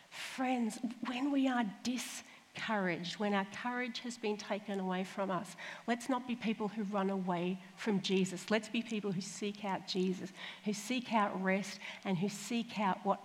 Friends, 0.09 0.79
when 1.07 1.31
we 1.31 1.47
are 1.47 1.65
dis 1.85 2.23
courage, 2.57 3.19
when 3.19 3.35
our 3.35 3.47
courage 3.63 4.01
has 4.01 4.17
been 4.17 4.37
taken 4.37 4.81
away 4.81 5.05
from 5.05 5.31
us. 5.31 5.57
Let's 5.87 6.09
not 6.09 6.27
be 6.27 6.37
people 6.37 6.69
who 6.69 6.83
run 6.85 7.11
away 7.11 7.59
from 7.77 8.01
Jesus. 8.01 8.51
Let's 8.51 8.69
be 8.69 8.83
people 8.83 9.13
who 9.13 9.21
seek 9.21 9.65
out 9.65 9.87
Jesus, 9.87 10.31
who 10.65 10.73
seek 10.73 11.13
out 11.13 11.43
rest, 11.43 11.79
and 12.05 12.19
who 12.19 12.29
seek 12.29 12.79
out 12.79 12.99
what 13.05 13.21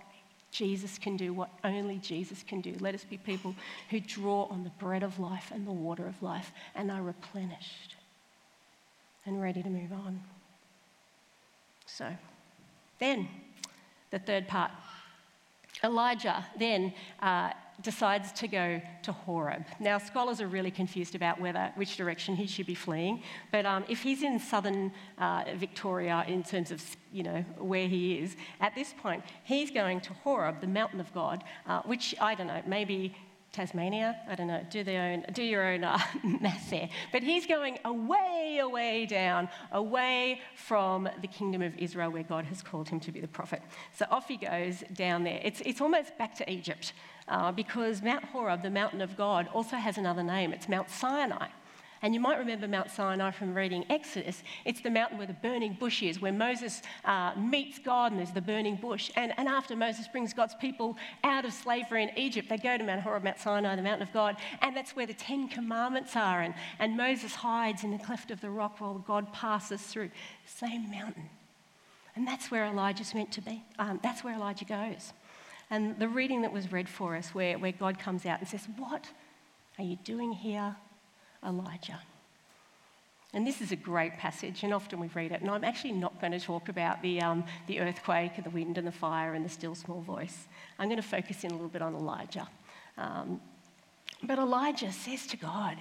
Jesus 0.52 0.98
can 0.98 1.18
do, 1.18 1.34
what 1.34 1.50
only 1.64 1.98
Jesus 1.98 2.44
can 2.44 2.62
do. 2.62 2.76
Let 2.80 2.96
us 2.96 3.04
be 3.04 3.18
people 3.18 3.56
who 3.90 4.00
draw 4.00 4.46
on 4.46 4.64
the 4.64 4.70
bread 4.72 5.04
of 5.04 5.20
life 5.20 5.52
and 5.54 5.68
the 5.68 5.72
water 5.72 6.08
of 6.08 6.22
life 6.24 6.52
and 6.76 6.90
are 6.90 7.02
replenished 7.02 7.96
and 9.26 9.42
ready 9.42 9.62
to 9.62 9.70
move 9.70 9.92
on. 9.92 10.22
So, 11.86 12.10
then, 13.00 13.28
the 14.12 14.20
third 14.20 14.48
part. 14.48 14.72
Elijah 15.84 16.46
then 16.58 16.94
uh, 17.22 17.52
decides 17.82 18.32
to 18.34 18.48
go 18.48 18.82
to 19.04 19.12
Horeb. 19.12 19.66
Now, 19.80 19.98
scholars 19.98 20.42
are 20.42 20.48
really 20.48 20.72
confused 20.72 21.16
about 21.16 21.40
whether 21.40 21.72
which 21.76 21.98
direction 21.98 22.36
he 22.36 22.48
should 22.48 22.66
be 22.66 22.76
fleeing. 22.76 23.22
But 23.52 23.66
um, 23.66 23.84
if 23.90 24.02
he's 24.02 24.24
in 24.24 24.40
southern 24.40 24.92
uh, 25.18 25.44
Victoria, 25.56 26.24
in 26.28 26.44
terms 26.44 26.72
of 26.72 26.82
you 27.12 27.24
know 27.24 27.42
where 27.58 27.88
he 27.88 28.20
is 28.20 28.36
at 28.62 28.76
this 28.76 28.94
point, 28.94 29.24
he's 29.44 29.72
going 29.72 30.02
to 30.02 30.14
Horeb, 30.14 30.62
the 30.62 30.68
mountain 30.68 31.00
of 31.00 31.14
God, 31.14 31.44
uh, 31.68 31.82
which 31.84 32.16
I 32.20 32.36
don't 32.36 32.48
know, 32.48 32.62
maybe 32.66 33.16
Tasmania. 33.56 34.18
I 34.28 34.36
don't 34.36 34.48
know. 34.48 34.62
Do, 34.70 34.84
own, 34.88 35.26
do 35.32 35.42
your 35.42 35.66
own 35.66 35.84
uh, 35.94 35.98
math 36.24 36.70
there. 36.70 36.90
But 37.12 37.24
he's 37.24 37.48
going 37.48 37.80
away, 37.86 38.60
away 38.62 39.06
down, 39.06 39.48
away 39.72 40.42
from 40.56 41.10
the 41.22 41.28
kingdom 41.28 41.62
of 41.62 41.78
Israel 41.78 42.12
where 42.12 42.24
God 42.24 42.46
has 42.46 42.62
called 42.62 42.90
him 42.90 43.00
to 43.00 43.12
be 43.12 43.22
the 43.22 43.28
prophet. 43.28 43.62
So 43.94 44.06
off 44.12 44.28
he 44.28 44.38
goes 44.38 44.84
down 44.94 45.24
there. 45.24 45.40
It's, 45.44 45.62
it's 45.62 45.80
almost 45.80 46.18
back 46.18 46.36
to 46.36 46.52
Egypt 46.52 46.94
uh, 47.30 47.52
because 47.54 48.02
Mount 48.02 48.26
Horeb, 48.26 48.62
the 48.62 48.70
mountain 48.70 49.02
of 49.02 49.16
God, 49.16 49.48
also 49.54 49.78
has 49.78 49.98
another 49.98 50.24
name. 50.24 50.52
It's 50.52 50.68
Mount 50.68 50.90
Sinai. 50.90 51.48
And 52.06 52.14
you 52.14 52.20
might 52.20 52.38
remember 52.38 52.68
Mount 52.68 52.92
Sinai 52.92 53.32
from 53.32 53.56
reading 53.56 53.84
Exodus. 53.90 54.44
It's 54.64 54.80
the 54.80 54.92
mountain 54.92 55.18
where 55.18 55.26
the 55.26 55.34
burning 55.34 55.76
bush 55.80 56.04
is, 56.04 56.22
where 56.22 56.32
Moses 56.32 56.84
uh, 57.04 57.32
meets 57.36 57.80
God 57.80 58.12
and 58.12 58.20
there's 58.20 58.30
the 58.30 58.42
burning 58.42 58.76
bush. 58.76 59.10
And, 59.16 59.34
and 59.38 59.48
after 59.48 59.76
Moses 59.76 60.08
brings 60.08 60.32
God's 60.32 60.54
people 60.54 60.98
out 61.24 61.46
of 61.46 61.52
slavery 61.52 62.04
in 62.04 62.12
Egypt, 62.16 62.48
they 62.48 62.58
go 62.58 62.78
to 62.78 62.84
Mount 62.84 63.02
Horeb, 63.02 63.24
Mount 63.24 63.40
Sinai, 63.40 63.76
the 63.76 63.82
mountain 63.82 64.08
of 64.08 64.14
God, 64.14 64.38
and 64.62 64.78
that's 64.78 64.96
where 64.96 65.08
the 65.08 65.16
Ten 65.16 65.48
Commandments 65.48 66.16
are. 66.16 66.44
And, 66.44 66.54
and 66.78 66.96
Moses 66.96 67.34
hides 67.34 67.84
in 67.84 67.90
the 67.90 67.98
cleft 67.98 68.30
of 68.30 68.40
the 68.40 68.52
rock 68.52 68.80
while 68.80 69.00
God 69.00 69.34
passes 69.34 69.82
through. 69.82 70.12
Same 70.46 70.92
mountain. 70.92 71.28
And 72.16 72.28
that's 72.28 72.52
where 72.52 72.68
Elijah's 72.68 73.16
meant 73.16 73.32
to 73.32 73.42
be. 73.42 73.64
Um, 73.80 74.00
that's 74.04 74.24
where 74.24 74.36
Elijah 74.36 74.66
goes. 74.66 75.12
And 75.72 75.98
the 75.98 76.08
reading 76.08 76.44
that 76.44 76.54
was 76.54 76.72
read 76.72 76.88
for 76.88 77.16
us, 77.16 77.30
where, 77.30 77.58
where 77.58 77.72
God 77.72 77.98
comes 77.98 78.28
out 78.28 78.42
and 78.42 78.48
says, 78.48 78.68
What 78.78 79.10
are 79.80 79.84
you 79.84 79.98
doing 80.04 80.34
here, 80.34 80.76
Elijah? 81.46 82.00
And 83.34 83.46
this 83.46 83.60
is 83.60 83.74
a 83.74 83.76
great 83.76 84.18
passage, 84.18 84.64
and 84.64 84.74
often 84.74 85.00
we 85.00 85.08
read 85.08 85.34
it. 85.34 85.42
And 85.42 85.50
I'm 85.50 85.66
actually 85.66 85.92
not 85.92 86.22
going 86.22 86.32
to 86.32 86.40
talk 86.40 86.70
about 86.70 87.02
the, 87.02 87.22
um, 87.22 87.44
the 87.68 87.82
earthquake 87.82 88.34
and 88.38 88.46
the 88.46 88.50
wind 88.50 88.78
and 88.78 88.88
the 88.88 88.94
fire 88.94 89.34
and 89.34 89.44
the 89.44 89.50
still 89.50 89.76
small 89.76 90.00
voice. 90.00 90.48
I'm 90.80 90.88
going 90.88 91.02
to 91.02 91.08
focus 91.08 91.44
in 91.44 91.52
a 91.52 91.54
little 91.54 91.68
bit 91.68 91.82
on 91.82 91.96
Elijah. 91.96 92.48
Um, 92.98 93.42
but 94.24 94.40
Elijah 94.40 94.92
says 94.92 95.28
to 95.28 95.38
God, 95.38 95.78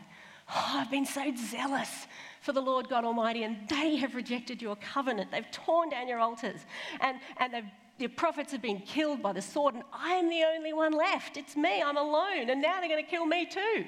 oh, 0.50 0.72
I've 0.74 0.90
been 0.90 1.06
so 1.06 1.32
zealous 1.36 2.08
for 2.40 2.52
the 2.52 2.60
Lord 2.60 2.88
God 2.88 3.04
Almighty, 3.04 3.44
and 3.44 3.68
they 3.68 3.96
have 3.96 4.16
rejected 4.16 4.60
your 4.60 4.74
covenant. 4.76 5.30
They've 5.30 5.50
torn 5.52 5.90
down 5.90 6.08
your 6.08 6.18
altars, 6.18 6.60
and, 7.00 7.18
and 7.38 7.54
they've 7.54 7.64
the 7.98 8.08
prophets 8.08 8.50
have 8.50 8.60
been 8.60 8.80
killed 8.80 9.22
by 9.22 9.32
the 9.32 9.40
sword, 9.40 9.74
and 9.74 9.84
I 9.92 10.14
am 10.14 10.28
the 10.28 10.42
only 10.42 10.72
one 10.72 10.92
left. 10.92 11.36
It's 11.36 11.56
me, 11.56 11.80
I'm 11.80 11.96
alone, 11.96 12.50
and 12.50 12.60
now 12.60 12.80
they're 12.80 12.88
going 12.88 13.04
to 13.04 13.08
kill 13.08 13.24
me 13.24 13.46
too. 13.46 13.84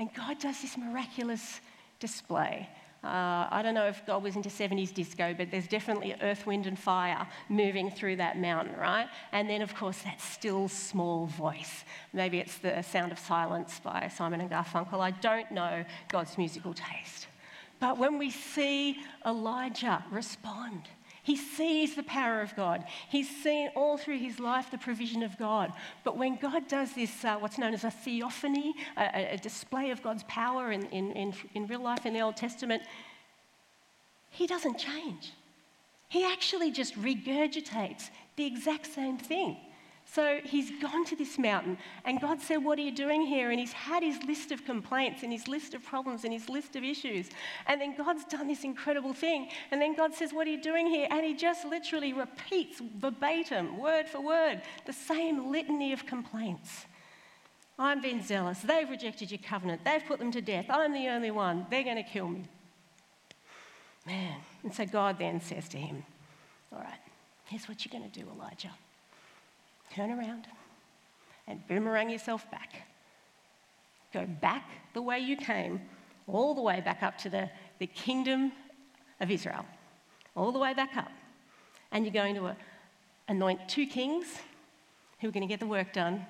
And 0.00 0.12
God 0.14 0.38
does 0.38 0.62
this 0.62 0.78
miraculous 0.78 1.60
display. 1.98 2.66
Uh, 3.04 3.46
I 3.50 3.60
don't 3.62 3.74
know 3.74 3.86
if 3.86 4.04
God 4.06 4.22
was 4.22 4.34
into 4.34 4.48
70s 4.48 4.94
disco, 4.94 5.34
but 5.36 5.50
there's 5.50 5.68
definitely 5.68 6.14
earth, 6.22 6.46
wind, 6.46 6.66
and 6.66 6.78
fire 6.78 7.28
moving 7.50 7.90
through 7.90 8.16
that 8.16 8.38
mountain, 8.38 8.74
right? 8.76 9.08
And 9.32 9.48
then, 9.48 9.60
of 9.60 9.74
course, 9.74 9.98
that 9.98 10.18
still 10.18 10.68
small 10.68 11.26
voice. 11.26 11.84
Maybe 12.14 12.38
it's 12.38 12.56
the 12.56 12.80
sound 12.80 13.12
of 13.12 13.18
silence 13.18 13.78
by 13.84 14.08
Simon 14.08 14.40
and 14.40 14.50
Garfunkel. 14.50 15.00
I 15.00 15.10
don't 15.10 15.50
know 15.50 15.84
God's 16.08 16.38
musical 16.38 16.72
taste. 16.72 17.26
But 17.78 17.98
when 17.98 18.16
we 18.16 18.30
see 18.30 18.98
Elijah 19.26 20.02
respond, 20.10 20.88
he 21.30 21.36
sees 21.36 21.94
the 21.94 22.02
power 22.02 22.40
of 22.40 22.56
God. 22.56 22.82
He's 23.08 23.28
seen 23.28 23.70
all 23.76 23.96
through 23.96 24.18
his 24.18 24.40
life 24.40 24.68
the 24.68 24.78
provision 24.78 25.22
of 25.22 25.38
God. 25.38 25.72
But 26.02 26.18
when 26.18 26.34
God 26.34 26.66
does 26.66 26.92
this, 26.92 27.24
uh, 27.24 27.36
what's 27.36 27.56
known 27.56 27.72
as 27.72 27.84
a 27.84 27.90
theophany, 27.90 28.74
a, 28.96 29.34
a 29.34 29.36
display 29.36 29.92
of 29.92 30.02
God's 30.02 30.24
power 30.24 30.72
in, 30.72 30.86
in, 30.86 31.12
in, 31.12 31.32
in 31.54 31.68
real 31.68 31.82
life 31.82 32.04
in 32.04 32.14
the 32.14 32.20
Old 32.20 32.36
Testament, 32.36 32.82
he 34.30 34.48
doesn't 34.48 34.76
change. 34.76 35.32
He 36.08 36.24
actually 36.24 36.72
just 36.72 37.00
regurgitates 37.00 38.10
the 38.34 38.44
exact 38.44 38.92
same 38.92 39.16
thing. 39.16 39.56
So 40.12 40.40
he's 40.42 40.72
gone 40.82 41.04
to 41.04 41.14
this 41.14 41.38
mountain, 41.38 41.78
and 42.04 42.20
God 42.20 42.40
said, 42.40 42.64
What 42.64 42.80
are 42.80 42.82
you 42.82 42.90
doing 42.90 43.22
here? 43.22 43.50
And 43.50 43.60
he's 43.60 43.72
had 43.72 44.02
his 44.02 44.20
list 44.24 44.50
of 44.50 44.64
complaints 44.64 45.22
and 45.22 45.32
his 45.32 45.46
list 45.46 45.72
of 45.72 45.84
problems 45.84 46.24
and 46.24 46.32
his 46.32 46.48
list 46.48 46.74
of 46.74 46.82
issues. 46.82 47.28
And 47.68 47.80
then 47.80 47.94
God's 47.96 48.24
done 48.24 48.48
this 48.48 48.64
incredible 48.64 49.12
thing. 49.12 49.50
And 49.70 49.80
then 49.80 49.94
God 49.94 50.12
says, 50.12 50.32
What 50.32 50.48
are 50.48 50.50
you 50.50 50.60
doing 50.60 50.88
here? 50.88 51.06
And 51.12 51.24
he 51.24 51.34
just 51.34 51.64
literally 51.64 52.12
repeats 52.12 52.82
verbatim, 52.98 53.78
word 53.78 54.08
for 54.08 54.20
word, 54.20 54.62
the 54.84 54.92
same 54.92 55.52
litany 55.52 55.92
of 55.92 56.04
complaints. 56.06 56.86
I'm 57.78 58.02
being 58.02 58.20
zealous. 58.20 58.58
They've 58.62 58.90
rejected 58.90 59.30
your 59.30 59.38
covenant. 59.38 59.84
They've 59.84 60.04
put 60.04 60.18
them 60.18 60.32
to 60.32 60.40
death. 60.40 60.66
I'm 60.68 60.92
the 60.92 61.06
only 61.08 61.30
one. 61.30 61.66
They're 61.70 61.84
going 61.84 61.96
to 61.96 62.02
kill 62.02 62.26
me. 62.26 62.42
Man. 64.04 64.40
And 64.64 64.74
so 64.74 64.86
God 64.86 65.20
then 65.20 65.40
says 65.40 65.68
to 65.68 65.78
him, 65.78 66.02
All 66.72 66.80
right, 66.80 66.98
here's 67.46 67.68
what 67.68 67.84
you're 67.84 67.96
going 67.96 68.10
to 68.10 68.20
do, 68.20 68.26
Elijah 68.28 68.72
turn 69.94 70.10
around 70.10 70.46
and 71.46 71.66
boomerang 71.68 72.10
yourself 72.10 72.50
back 72.50 72.84
go 74.12 74.26
back 74.26 74.64
the 74.92 75.02
way 75.02 75.18
you 75.18 75.36
came, 75.36 75.80
all 76.26 76.54
the 76.54 76.60
way 76.60 76.80
back 76.80 77.02
up 77.02 77.16
to 77.18 77.30
the, 77.30 77.48
the 77.78 77.86
kingdom 77.86 78.52
of 79.20 79.30
Israel, 79.30 79.64
all 80.36 80.52
the 80.52 80.58
way 80.58 80.74
back 80.74 80.96
up. 80.96 81.10
And 81.92 82.04
you're 82.04 82.14
going 82.14 82.34
to 82.36 82.56
anoint 83.28 83.68
two 83.68 83.86
kings 83.86 84.26
who 85.20 85.28
are 85.28 85.32
going 85.32 85.46
to 85.46 85.52
get 85.52 85.60
the 85.60 85.66
work 85.66 85.92
done, 85.92 86.26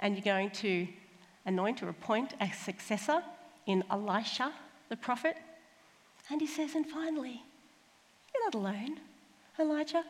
and 0.00 0.14
you're 0.14 0.24
going 0.24 0.50
to 0.50 0.88
anoint 1.46 1.82
or 1.82 1.88
appoint 1.88 2.34
a 2.40 2.50
successor 2.52 3.22
in 3.66 3.84
Elisha, 3.90 4.52
the 4.88 4.96
prophet. 4.96 5.36
And 6.30 6.40
he 6.40 6.46
says, 6.46 6.74
and 6.74 6.86
finally, 6.86 7.42
you're 8.32 8.44
not 8.44 8.54
alone, 8.54 8.98
Elijah. 9.58 10.04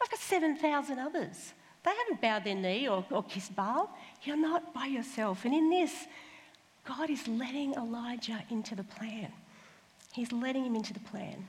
I've 0.00 0.10
got 0.10 0.20
7,000 0.20 0.98
others. 0.98 1.52
They 1.88 1.94
haven't 1.94 2.20
bowed 2.20 2.44
their 2.44 2.54
knee 2.54 2.86
or, 2.86 3.02
or 3.10 3.22
kissed 3.22 3.56
Baal. 3.56 3.88
You're 4.22 4.36
not 4.36 4.74
by 4.74 4.84
yourself. 4.84 5.46
And 5.46 5.54
in 5.54 5.70
this, 5.70 6.06
God 6.84 7.08
is 7.08 7.26
letting 7.26 7.72
Elijah 7.72 8.44
into 8.50 8.74
the 8.74 8.84
plan. 8.84 9.32
He's 10.12 10.30
letting 10.30 10.66
him 10.66 10.74
into 10.74 10.92
the 10.92 11.00
plan 11.00 11.48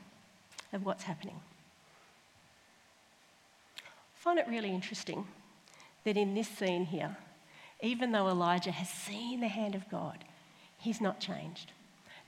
of 0.71 0.86
what's 0.86 1.04
happening. 1.04 1.36
I 3.80 3.82
find 4.15 4.39
it 4.39 4.47
really 4.47 4.69
interesting 4.69 5.28
that 6.06 6.15
in 6.15 6.36
this 6.36 6.47
scene 6.47 6.86
here, 6.86 7.17
even 7.82 8.13
though 8.13 8.30
Elijah 8.30 8.71
has 8.71 8.88
seen 8.88 9.41
the 9.41 9.49
hand 9.49 9.75
of 9.75 9.89
God, 9.89 10.23
he's 10.78 11.02
not 11.02 11.19
changed. 11.19 11.73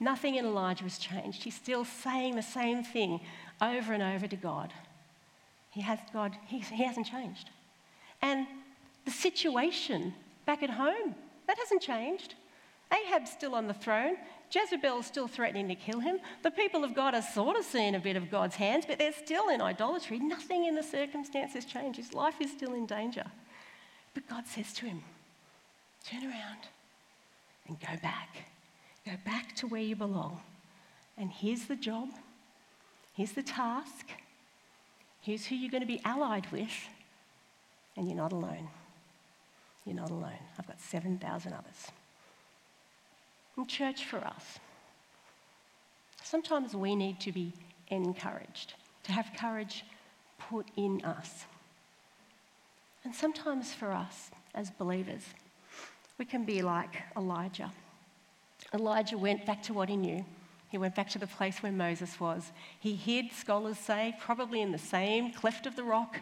Nothing 0.02 0.36
in 0.36 0.44
Elijah 0.44 0.84
has 0.84 0.98
changed. 0.98 1.44
He's 1.44 1.56
still 1.56 1.86
saying 1.86 2.36
the 2.36 2.44
same 2.44 2.84
thing 2.84 3.22
over 3.62 3.94
and 3.94 4.04
over 4.04 4.28
to 4.28 4.36
God. 4.36 4.74
He 5.70 5.80
has 5.80 6.00
God, 6.12 6.36
he, 6.48 6.60
he 6.60 6.84
hasn't 6.84 7.08
changed. 7.08 7.50
And 8.22 8.48
the 9.06 9.12
situation 9.12 10.14
back 10.46 10.64
at 10.64 10.70
home, 10.70 11.16
that 11.48 11.58
hasn't 11.58 11.82
changed. 11.82 12.36
Ahab's 12.92 13.32
still 13.32 13.56
on 13.56 13.68
the 13.68 13.74
throne. 13.74 14.18
Jezebel's 14.54 15.06
still 15.06 15.28
threatening 15.28 15.68
to 15.70 15.76
kill 15.76 16.00
him. 16.02 16.20
The 16.44 16.52
people 16.52 16.84
of 16.84 16.94
God 16.94 17.16
are 17.16 17.22
sort 17.22 17.58
of 17.58 17.64
seeing 17.64 17.96
a 17.96 18.00
bit 18.00 18.18
of 18.18 18.30
God's 18.30 18.56
hands, 18.56 18.86
but 18.86 19.00
they're 19.00 19.14
still 19.14 19.48
in 19.50 19.62
idolatry. 19.62 20.20
Nothing 20.20 20.66
in 20.66 20.76
the 20.76 20.84
circumstances 20.84 21.64
changes. 21.64 22.14
Life 22.14 22.36
is 22.42 22.52
still 22.52 22.74
in 22.74 22.86
danger. 22.86 23.26
But 24.14 24.28
God 24.28 24.46
says 24.46 24.74
to 24.74 24.86
him, 24.86 25.04
Turn 26.04 26.24
around 26.24 26.68
and 27.68 27.80
go 27.80 27.96
back. 28.02 28.46
Go 29.06 29.14
back 29.24 29.56
to 29.58 29.68
where 29.68 29.82
you 29.82 29.96
belong. 29.96 30.42
And 31.18 31.32
here's 31.32 31.66
the 31.66 31.76
job, 31.76 32.10
here's 33.14 33.34
the 33.34 33.44
task, 33.44 34.10
here's 35.22 35.46
who 35.46 35.56
you're 35.56 35.72
going 35.72 35.82
to 35.82 35.88
be 35.88 36.02
allied 36.04 36.52
with, 36.52 36.72
and 37.96 38.08
you're 38.08 38.18
not 38.18 38.32
alone. 38.32 38.70
You're 39.86 39.96
not 39.96 40.12
alone. 40.12 40.40
I've 40.58 40.68
got 40.68 40.80
7,000 40.80 41.54
others. 41.54 41.92
In 43.58 43.66
church 43.66 44.06
for 44.06 44.20
us, 44.20 44.60
sometimes 46.24 46.76
we 46.76 46.96
need 46.96 47.20
to 47.22 47.32
be 47.32 47.54
encouraged, 47.90 48.74
to 49.04 49.12
have 49.12 49.28
courage 49.38 49.84
put 50.40 50.68
in 50.76 51.04
us. 51.04 51.46
And 53.04 53.14
sometimes 53.14 53.74
for 53.74 53.92
us 53.92 54.32
as 54.54 54.70
believers, 54.70 55.24
we 56.18 56.26
can 56.26 56.46
be 56.46 56.62
like 56.62 56.98
Elijah. 57.18 57.72
Elijah 58.74 59.18
went 59.18 59.46
back 59.46 59.64
to 59.64 59.74
what 59.74 59.90
he 59.90 59.98
knew. 59.98 60.24
He 60.70 60.78
went 60.78 60.96
back 60.96 61.10
to 61.10 61.20
the 61.20 61.28
place 61.28 61.62
where 61.62 61.72
Moses 61.72 62.20
was. 62.20 62.52
He 62.80 62.96
hid, 62.96 63.34
scholars 63.34 63.78
say, 63.78 64.16
probably 64.20 64.62
in 64.62 64.72
the 64.72 64.78
same 64.78 65.34
cleft 65.34 65.66
of 65.66 65.76
the 65.76 65.84
rock, 65.84 66.22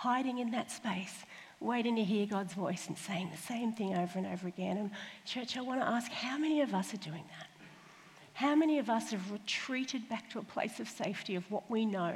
hiding 0.00 0.38
in 0.38 0.50
that 0.50 0.70
space, 0.70 1.26
waiting 1.60 1.94
to 1.94 2.02
hear 2.02 2.24
God's 2.24 2.54
voice 2.54 2.86
and 2.88 2.96
saying 2.96 3.28
the 3.30 3.36
same 3.36 3.70
thing 3.70 3.94
over 3.94 4.18
and 4.18 4.26
over 4.26 4.48
again. 4.48 4.78
And, 4.78 4.90
church, 5.26 5.58
I 5.58 5.60
want 5.60 5.82
to 5.82 5.86
ask 5.86 6.10
how 6.10 6.38
many 6.38 6.62
of 6.62 6.72
us 6.72 6.94
are 6.94 7.04
doing 7.10 7.24
that? 7.38 7.48
How 8.32 8.54
many 8.54 8.78
of 8.78 8.88
us 8.88 9.10
have 9.10 9.30
retreated 9.30 10.08
back 10.08 10.30
to 10.30 10.38
a 10.38 10.42
place 10.42 10.80
of 10.80 10.88
safety 10.88 11.34
of 11.34 11.44
what 11.50 11.70
we 11.70 11.84
know? 11.84 12.14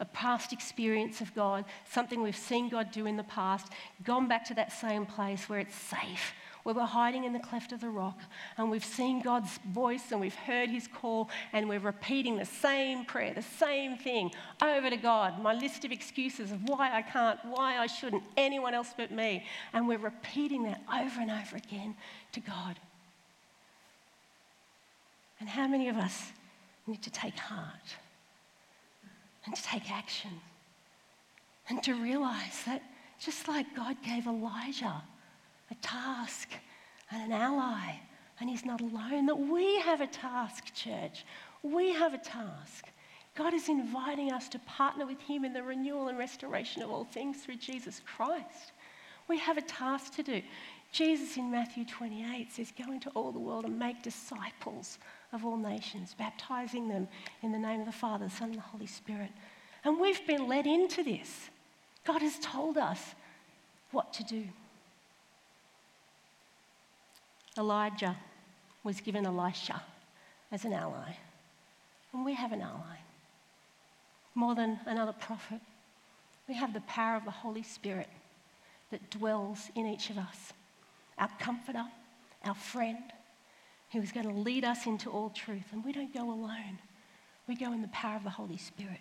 A 0.00 0.06
past 0.06 0.54
experience 0.54 1.20
of 1.20 1.34
God, 1.34 1.66
something 1.90 2.22
we've 2.22 2.34
seen 2.34 2.70
God 2.70 2.90
do 2.90 3.04
in 3.04 3.18
the 3.18 3.24
past, 3.24 3.68
gone 4.02 4.26
back 4.26 4.46
to 4.46 4.54
that 4.54 4.72
same 4.72 5.04
place 5.04 5.50
where 5.50 5.58
it's 5.58 5.74
safe, 5.74 6.32
where 6.64 6.74
we're 6.74 6.84
hiding 6.84 7.24
in 7.24 7.32
the 7.32 7.38
cleft 7.38 7.72
of 7.72 7.80
the 7.80 7.88
rock 7.88 8.18
and 8.56 8.70
we've 8.70 8.84
seen 8.84 9.20
God's 9.20 9.58
voice 9.70 10.10
and 10.10 10.20
we've 10.20 10.34
heard 10.34 10.70
his 10.70 10.88
call 10.88 11.28
and 11.52 11.68
we're 11.68 11.78
repeating 11.78 12.36
the 12.36 12.46
same 12.46 13.04
prayer, 13.04 13.34
the 13.34 13.42
same 13.42 13.96
thing 13.98 14.32
over 14.62 14.88
to 14.88 14.96
God, 14.96 15.40
my 15.42 15.52
list 15.52 15.84
of 15.84 15.92
excuses 15.92 16.50
of 16.50 16.66
why 16.68 16.90
I 16.96 17.02
can't, 17.02 17.38
why 17.44 17.78
I 17.78 17.86
shouldn't, 17.86 18.24
anyone 18.36 18.72
else 18.72 18.94
but 18.96 19.12
me. 19.12 19.44
And 19.74 19.86
we're 19.86 19.98
repeating 19.98 20.64
that 20.64 20.80
over 20.92 21.20
and 21.20 21.30
over 21.30 21.56
again 21.56 21.94
to 22.32 22.40
God. 22.40 22.80
And 25.38 25.48
how 25.48 25.68
many 25.68 25.90
of 25.90 25.96
us 25.96 26.32
need 26.86 27.02
to 27.02 27.10
take 27.10 27.38
heart 27.38 27.96
and 29.44 29.54
to 29.54 29.62
take 29.62 29.90
action 29.90 30.30
and 31.68 31.82
to 31.82 31.92
realize 31.94 32.62
that 32.64 32.82
just 33.18 33.48
like 33.48 33.76
God 33.76 33.96
gave 34.02 34.26
Elijah 34.26 35.02
a 35.74 35.86
task 35.86 36.50
and 37.10 37.22
an 37.22 37.32
ally, 37.32 38.00
and 38.40 38.48
he's 38.48 38.64
not 38.64 38.80
alone. 38.80 39.26
That 39.26 39.38
we 39.38 39.78
have 39.80 40.00
a 40.00 40.06
task, 40.06 40.74
church. 40.74 41.24
We 41.62 41.92
have 41.92 42.14
a 42.14 42.18
task. 42.18 42.86
God 43.34 43.54
is 43.54 43.68
inviting 43.68 44.32
us 44.32 44.48
to 44.50 44.58
partner 44.60 45.06
with 45.06 45.20
him 45.20 45.44
in 45.44 45.52
the 45.52 45.62
renewal 45.62 46.08
and 46.08 46.18
restoration 46.18 46.82
of 46.82 46.90
all 46.90 47.04
things 47.04 47.38
through 47.42 47.56
Jesus 47.56 48.00
Christ. 48.04 48.72
We 49.28 49.38
have 49.38 49.56
a 49.56 49.62
task 49.62 50.14
to 50.16 50.22
do. 50.22 50.42
Jesus 50.92 51.36
in 51.36 51.50
Matthew 51.50 51.84
28 51.84 52.52
says, 52.52 52.72
Go 52.78 52.92
into 52.92 53.10
all 53.10 53.32
the 53.32 53.38
world 53.40 53.64
and 53.64 53.78
make 53.78 54.02
disciples 54.02 54.98
of 55.32 55.44
all 55.44 55.56
nations, 55.56 56.14
baptizing 56.16 56.88
them 56.88 57.08
in 57.42 57.50
the 57.50 57.58
name 57.58 57.80
of 57.80 57.86
the 57.86 57.92
Father, 57.92 58.26
the 58.26 58.30
Son, 58.30 58.50
and 58.50 58.58
the 58.58 58.62
Holy 58.62 58.86
Spirit. 58.86 59.30
And 59.84 59.98
we've 59.98 60.24
been 60.26 60.46
led 60.46 60.66
into 60.66 61.02
this. 61.02 61.50
God 62.04 62.22
has 62.22 62.38
told 62.38 62.78
us 62.78 63.00
what 63.90 64.12
to 64.12 64.22
do. 64.22 64.44
Elijah 67.58 68.16
was 68.82 69.00
given 69.00 69.26
Elisha 69.26 69.82
as 70.52 70.64
an 70.64 70.72
ally. 70.72 71.16
And 72.12 72.24
we 72.24 72.34
have 72.34 72.52
an 72.52 72.62
ally. 72.62 72.98
More 74.34 74.54
than 74.54 74.78
another 74.86 75.12
prophet, 75.12 75.60
we 76.48 76.54
have 76.54 76.74
the 76.74 76.80
power 76.82 77.16
of 77.16 77.24
the 77.24 77.30
Holy 77.30 77.62
Spirit 77.62 78.08
that 78.90 79.10
dwells 79.10 79.70
in 79.74 79.86
each 79.86 80.10
of 80.10 80.18
us. 80.18 80.52
Our 81.18 81.30
comforter, 81.38 81.84
our 82.44 82.54
friend, 82.54 83.02
who 83.92 84.00
is 84.00 84.12
going 84.12 84.28
to 84.28 84.34
lead 84.34 84.64
us 84.64 84.86
into 84.86 85.08
all 85.08 85.30
truth. 85.30 85.64
And 85.72 85.84
we 85.84 85.92
don't 85.92 86.12
go 86.12 86.30
alone, 86.30 86.78
we 87.46 87.54
go 87.54 87.72
in 87.72 87.82
the 87.82 87.88
power 87.88 88.16
of 88.16 88.24
the 88.24 88.30
Holy 88.30 88.56
Spirit. 88.56 89.00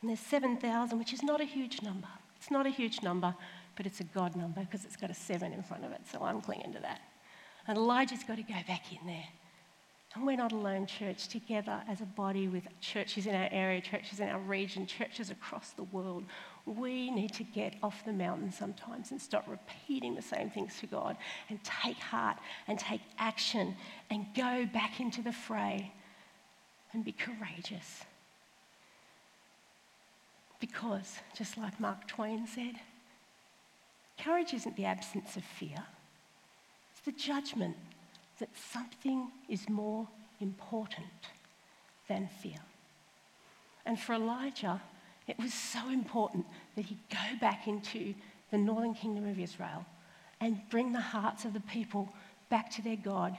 And 0.00 0.08
there's 0.08 0.20
7,000, 0.20 0.98
which 0.98 1.12
is 1.12 1.22
not 1.22 1.40
a 1.40 1.44
huge 1.44 1.82
number. 1.82 2.08
It's 2.36 2.50
not 2.50 2.66
a 2.66 2.70
huge 2.70 3.02
number 3.02 3.34
but 3.80 3.86
it's 3.86 4.00
a 4.00 4.04
God 4.04 4.36
number 4.36 4.60
because 4.60 4.84
it's 4.84 4.98
got 4.98 5.08
a 5.08 5.14
seven 5.14 5.54
in 5.54 5.62
front 5.62 5.86
of 5.86 5.92
it, 5.92 6.02
so 6.12 6.22
I'm 6.22 6.42
clinging 6.42 6.74
to 6.74 6.80
that. 6.80 7.00
And 7.66 7.78
Elijah's 7.78 8.22
got 8.22 8.36
to 8.36 8.42
go 8.42 8.52
back 8.68 8.92
in 8.92 9.06
there. 9.06 9.24
And 10.14 10.26
we're 10.26 10.36
not 10.36 10.52
alone, 10.52 10.84
church, 10.84 11.28
together 11.28 11.80
as 11.88 12.02
a 12.02 12.04
body 12.04 12.46
with 12.46 12.64
churches 12.82 13.24
in 13.24 13.34
our 13.34 13.48
area, 13.50 13.80
churches 13.80 14.20
in 14.20 14.28
our 14.28 14.38
region, 14.38 14.86
churches 14.86 15.30
across 15.30 15.70
the 15.70 15.84
world. 15.84 16.24
We 16.66 17.10
need 17.10 17.32
to 17.32 17.42
get 17.42 17.76
off 17.82 18.04
the 18.04 18.12
mountain 18.12 18.52
sometimes 18.52 19.12
and 19.12 19.22
stop 19.22 19.46
repeating 19.48 20.14
the 20.14 20.20
same 20.20 20.50
things 20.50 20.78
to 20.80 20.86
God 20.86 21.16
and 21.48 21.58
take 21.64 21.96
heart 21.96 22.36
and 22.68 22.78
take 22.78 23.00
action 23.16 23.74
and 24.10 24.26
go 24.36 24.66
back 24.66 25.00
into 25.00 25.22
the 25.22 25.32
fray 25.32 25.90
and 26.92 27.02
be 27.02 27.12
courageous. 27.12 28.04
Because, 30.60 31.16
just 31.34 31.56
like 31.56 31.80
Mark 31.80 32.06
Twain 32.06 32.46
said, 32.46 32.74
Courage 34.24 34.52
isn't 34.54 34.76
the 34.76 34.84
absence 34.84 35.36
of 35.36 35.44
fear, 35.44 35.84
it's 36.92 37.00
the 37.04 37.12
judgment 37.12 37.76
that 38.38 38.48
something 38.72 39.30
is 39.48 39.68
more 39.68 40.08
important 40.40 41.06
than 42.08 42.28
fear. 42.42 42.58
And 43.86 43.98
for 43.98 44.14
Elijah, 44.14 44.80
it 45.26 45.38
was 45.38 45.54
so 45.54 45.88
important 45.90 46.46
that 46.74 46.86
he 46.86 46.96
go 47.10 47.38
back 47.40 47.66
into 47.66 48.14
the 48.50 48.58
northern 48.58 48.94
kingdom 48.94 49.28
of 49.28 49.38
Israel 49.38 49.84
and 50.40 50.60
bring 50.70 50.92
the 50.92 51.00
hearts 51.00 51.44
of 51.44 51.52
the 51.52 51.60
people 51.60 52.08
back 52.48 52.70
to 52.70 52.82
their 52.82 52.96
God 52.96 53.36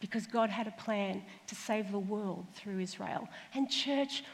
because 0.00 0.26
God 0.26 0.50
had 0.50 0.66
a 0.66 0.72
plan 0.72 1.22
to 1.46 1.54
save 1.54 1.90
the 1.90 1.98
world 1.98 2.46
through 2.54 2.80
Israel. 2.80 3.28
And, 3.54 3.70
church, 3.70 4.24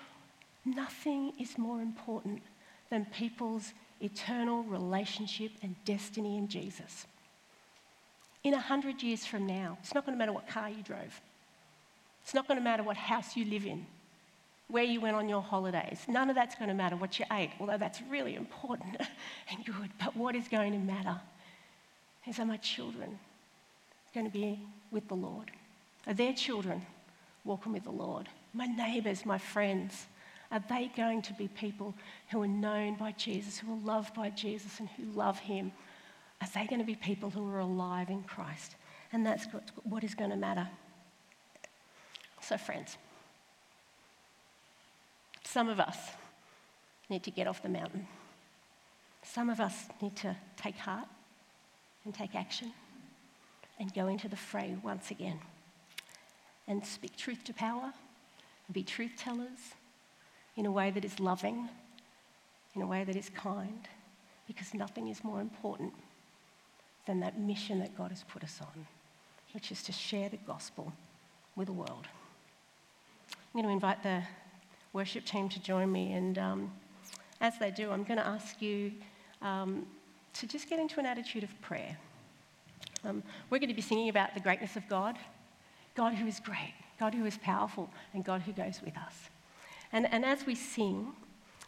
nothing 0.64 1.32
is 1.38 1.58
more 1.58 1.80
important 1.80 2.42
than 2.90 3.04
people's 3.06 3.72
eternal 4.00 4.62
relationship 4.64 5.52
and 5.62 5.74
destiny 5.84 6.36
in 6.36 6.48
Jesus. 6.48 7.06
In 8.44 8.54
a 8.54 8.60
hundred 8.60 9.02
years 9.02 9.24
from 9.24 9.46
now, 9.46 9.78
it's 9.82 9.94
not 9.94 10.04
going 10.06 10.16
to 10.16 10.18
matter 10.18 10.32
what 10.32 10.48
car 10.48 10.68
you 10.70 10.82
drove. 10.82 11.20
It's 12.22 12.34
not 12.34 12.46
going 12.46 12.58
to 12.58 12.64
matter 12.64 12.82
what 12.82 12.96
house 12.96 13.36
you 13.36 13.44
live 13.44 13.64
in, 13.64 13.86
where 14.68 14.84
you 14.84 15.00
went 15.00 15.16
on 15.16 15.28
your 15.28 15.42
holidays. 15.42 16.00
None 16.08 16.28
of 16.28 16.36
that's 16.36 16.54
going 16.54 16.68
to 16.68 16.74
matter 16.74 16.96
what 16.96 17.18
you 17.18 17.24
ate, 17.32 17.50
although 17.60 17.78
that's 17.78 18.00
really 18.02 18.34
important 18.34 18.96
and 19.50 19.64
good. 19.64 19.90
But 19.98 20.16
what 20.16 20.34
is 20.34 20.48
going 20.48 20.72
to 20.72 20.78
matter 20.78 21.20
is 22.26 22.38
are 22.38 22.44
my 22.44 22.56
children 22.56 23.18
going 24.12 24.26
to 24.26 24.32
be 24.32 24.60
with 24.90 25.08
the 25.08 25.14
Lord? 25.14 25.50
Are 26.06 26.14
their 26.14 26.32
children 26.32 26.82
walking 27.44 27.72
with 27.72 27.84
the 27.84 27.90
Lord? 27.90 28.28
My 28.54 28.66
neighbours, 28.66 29.26
my 29.26 29.38
friends, 29.38 30.06
are 30.56 30.64
they 30.70 30.90
going 30.96 31.20
to 31.20 31.34
be 31.34 31.48
people 31.48 31.94
who 32.30 32.42
are 32.42 32.48
known 32.48 32.94
by 32.94 33.12
Jesus, 33.12 33.58
who 33.58 33.74
are 33.74 33.84
loved 33.84 34.14
by 34.14 34.30
Jesus, 34.30 34.80
and 34.80 34.88
who 34.96 35.04
love 35.12 35.38
Him? 35.38 35.70
Are 36.40 36.48
they 36.54 36.66
going 36.66 36.80
to 36.80 36.86
be 36.86 36.94
people 36.94 37.28
who 37.28 37.46
are 37.52 37.58
alive 37.58 38.08
in 38.08 38.22
Christ? 38.22 38.76
And 39.12 39.24
that's 39.24 39.46
what 39.84 40.02
is 40.02 40.14
going 40.14 40.30
to 40.30 40.36
matter. 40.36 40.66
So, 42.40 42.56
friends, 42.56 42.96
some 45.44 45.68
of 45.68 45.78
us 45.78 45.98
need 47.10 47.22
to 47.24 47.30
get 47.30 47.46
off 47.46 47.62
the 47.62 47.68
mountain. 47.68 48.06
Some 49.24 49.50
of 49.50 49.60
us 49.60 49.74
need 50.00 50.16
to 50.16 50.34
take 50.56 50.76
heart 50.76 51.08
and 52.06 52.14
take 52.14 52.34
action 52.34 52.72
and 53.78 53.92
go 53.92 54.06
into 54.06 54.26
the 54.26 54.36
fray 54.36 54.74
once 54.82 55.10
again 55.10 55.38
and 56.66 56.84
speak 56.84 57.14
truth 57.14 57.44
to 57.44 57.52
power 57.52 57.92
and 58.66 58.74
be 58.74 58.82
truth 58.82 59.12
tellers 59.18 59.74
in 60.56 60.66
a 60.66 60.70
way 60.70 60.90
that 60.90 61.04
is 61.04 61.20
loving, 61.20 61.68
in 62.74 62.82
a 62.82 62.86
way 62.86 63.04
that 63.04 63.16
is 63.16 63.28
kind, 63.30 63.88
because 64.46 64.74
nothing 64.74 65.08
is 65.08 65.22
more 65.22 65.40
important 65.40 65.92
than 67.06 67.20
that 67.20 67.38
mission 67.38 67.78
that 67.78 67.96
God 67.96 68.10
has 68.10 68.24
put 68.24 68.42
us 68.42 68.60
on, 68.60 68.86
which 69.52 69.70
is 69.70 69.82
to 69.84 69.92
share 69.92 70.28
the 70.28 70.38
gospel 70.38 70.92
with 71.54 71.66
the 71.66 71.72
world. 71.72 72.06
I'm 73.30 73.62
going 73.62 73.64
to 73.64 73.70
invite 73.70 74.02
the 74.02 74.22
worship 74.92 75.24
team 75.24 75.48
to 75.50 75.60
join 75.60 75.90
me, 75.90 76.12
and 76.12 76.38
um, 76.38 76.72
as 77.40 77.58
they 77.58 77.70
do, 77.70 77.90
I'm 77.90 78.04
going 78.04 78.18
to 78.18 78.26
ask 78.26 78.60
you 78.60 78.92
um, 79.42 79.86
to 80.34 80.46
just 80.46 80.68
get 80.68 80.78
into 80.78 81.00
an 81.00 81.06
attitude 81.06 81.42
of 81.42 81.60
prayer. 81.60 81.96
Um, 83.04 83.22
we're 83.50 83.58
going 83.58 83.68
to 83.68 83.74
be 83.74 83.82
singing 83.82 84.08
about 84.08 84.34
the 84.34 84.40
greatness 84.40 84.76
of 84.76 84.88
God, 84.88 85.16
God 85.94 86.14
who 86.14 86.26
is 86.26 86.40
great, 86.40 86.74
God 86.98 87.14
who 87.14 87.24
is 87.24 87.38
powerful, 87.38 87.90
and 88.14 88.24
God 88.24 88.42
who 88.42 88.52
goes 88.52 88.80
with 88.84 88.96
us. 88.96 89.14
And, 89.92 90.12
and 90.12 90.24
as 90.24 90.46
we 90.46 90.54
sing, 90.54 91.12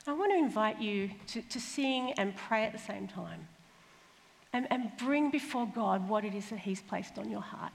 I 0.06 0.12
want 0.12 0.32
to 0.32 0.38
invite 0.38 0.80
you 0.80 1.10
to, 1.28 1.42
to 1.42 1.60
sing 1.60 2.12
and 2.12 2.34
pray 2.34 2.64
at 2.64 2.72
the 2.72 2.78
same 2.78 3.06
time. 3.06 3.46
And, 4.52 4.66
and 4.70 4.90
bring 4.98 5.30
before 5.30 5.70
God 5.74 6.08
what 6.08 6.24
it 6.24 6.34
is 6.34 6.48
that 6.48 6.60
He's 6.60 6.80
placed 6.80 7.18
on 7.18 7.30
your 7.30 7.42
heart. 7.42 7.72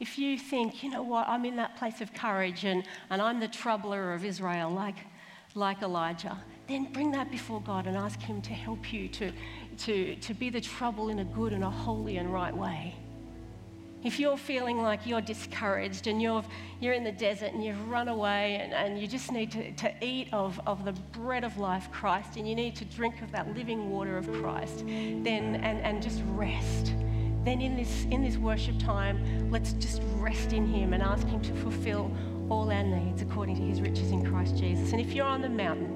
If 0.00 0.18
you 0.18 0.38
think, 0.38 0.82
you 0.82 0.90
know 0.90 1.02
what, 1.02 1.28
I'm 1.28 1.44
in 1.44 1.56
that 1.56 1.76
place 1.76 2.00
of 2.00 2.14
courage 2.14 2.64
and, 2.64 2.84
and 3.10 3.20
I'm 3.20 3.38
the 3.38 3.48
troubler 3.48 4.14
of 4.14 4.24
Israel, 4.24 4.70
like, 4.70 4.96
like 5.54 5.82
Elijah, 5.82 6.38
then 6.68 6.90
bring 6.90 7.10
that 7.12 7.30
before 7.30 7.60
God 7.60 7.86
and 7.86 7.96
ask 7.96 8.18
Him 8.20 8.40
to 8.42 8.54
help 8.54 8.92
you 8.92 9.08
to, 9.08 9.30
to, 9.78 10.16
to 10.16 10.34
be 10.34 10.48
the 10.48 10.60
trouble 10.60 11.10
in 11.10 11.18
a 11.18 11.24
good 11.24 11.52
and 11.52 11.62
a 11.62 11.70
holy 11.70 12.16
and 12.16 12.32
right 12.32 12.56
way. 12.56 12.94
If 14.02 14.18
you're 14.18 14.38
feeling 14.38 14.82
like 14.82 15.06
you're 15.06 15.20
discouraged 15.20 16.06
and 16.06 16.22
you're, 16.22 16.42
you're 16.80 16.94
in 16.94 17.04
the 17.04 17.12
desert 17.12 17.52
and 17.52 17.62
you've 17.62 17.88
run 17.90 18.08
away 18.08 18.56
and, 18.56 18.72
and 18.72 18.98
you 18.98 19.06
just 19.06 19.30
need 19.30 19.52
to, 19.52 19.72
to 19.72 19.92
eat 20.04 20.28
of, 20.32 20.58
of 20.66 20.86
the 20.86 20.92
bread 20.92 21.44
of 21.44 21.58
life, 21.58 21.90
Christ, 21.92 22.36
and 22.36 22.48
you 22.48 22.54
need 22.54 22.74
to 22.76 22.86
drink 22.86 23.20
of 23.20 23.30
that 23.32 23.54
living 23.54 23.90
water 23.90 24.16
of 24.16 24.30
Christ, 24.32 24.86
then 24.86 25.56
and, 25.56 25.80
and 25.80 26.02
just 26.02 26.22
rest. 26.28 26.94
Then 27.44 27.60
in 27.60 27.76
this, 27.76 28.04
in 28.10 28.22
this 28.22 28.38
worship 28.38 28.78
time, 28.78 29.50
let's 29.50 29.72
just 29.74 30.00
rest 30.16 30.54
in 30.54 30.66
Him 30.66 30.94
and 30.94 31.02
ask 31.02 31.26
Him 31.26 31.42
to 31.42 31.54
fulfill 31.56 32.10
all 32.48 32.70
our 32.70 32.82
needs 32.82 33.20
according 33.20 33.56
to 33.56 33.62
His 33.62 33.82
riches 33.82 34.12
in 34.12 34.24
Christ 34.24 34.56
Jesus. 34.56 34.92
And 34.92 35.00
if 35.00 35.12
you're 35.12 35.26
on 35.26 35.42
the 35.42 35.48
mountain, 35.48 35.89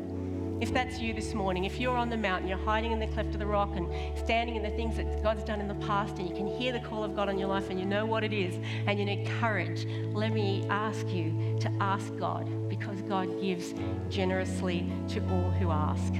if 0.64 0.72
that's 0.72 0.98
you 0.98 1.12
this 1.12 1.34
morning, 1.34 1.66
if 1.66 1.78
you're 1.78 1.94
on 1.94 2.08
the 2.08 2.16
mountain, 2.16 2.48
you're 2.48 2.56
hiding 2.56 2.90
in 2.90 2.98
the 2.98 3.06
cleft 3.08 3.34
of 3.34 3.38
the 3.38 3.46
rock 3.46 3.76
and 3.76 3.86
standing 4.16 4.56
in 4.56 4.62
the 4.62 4.70
things 4.70 4.96
that 4.96 5.22
God's 5.22 5.44
done 5.44 5.60
in 5.60 5.68
the 5.68 5.74
past, 5.74 6.16
and 6.16 6.26
you 6.26 6.34
can 6.34 6.46
hear 6.46 6.72
the 6.72 6.80
call 6.80 7.04
of 7.04 7.14
God 7.14 7.28
on 7.28 7.38
your 7.38 7.48
life 7.48 7.68
and 7.68 7.78
you 7.78 7.84
know 7.84 8.06
what 8.06 8.24
it 8.24 8.32
is, 8.32 8.58
and 8.86 8.98
you 8.98 9.04
need 9.04 9.28
courage, 9.40 9.86
let 10.14 10.32
me 10.32 10.64
ask 10.70 11.06
you 11.08 11.58
to 11.60 11.70
ask 11.80 12.16
God 12.16 12.48
because 12.70 13.02
God 13.02 13.28
gives 13.42 13.74
generously 14.08 14.90
to 15.08 15.20
all 15.28 15.50
who 15.50 15.70
ask. 15.70 16.14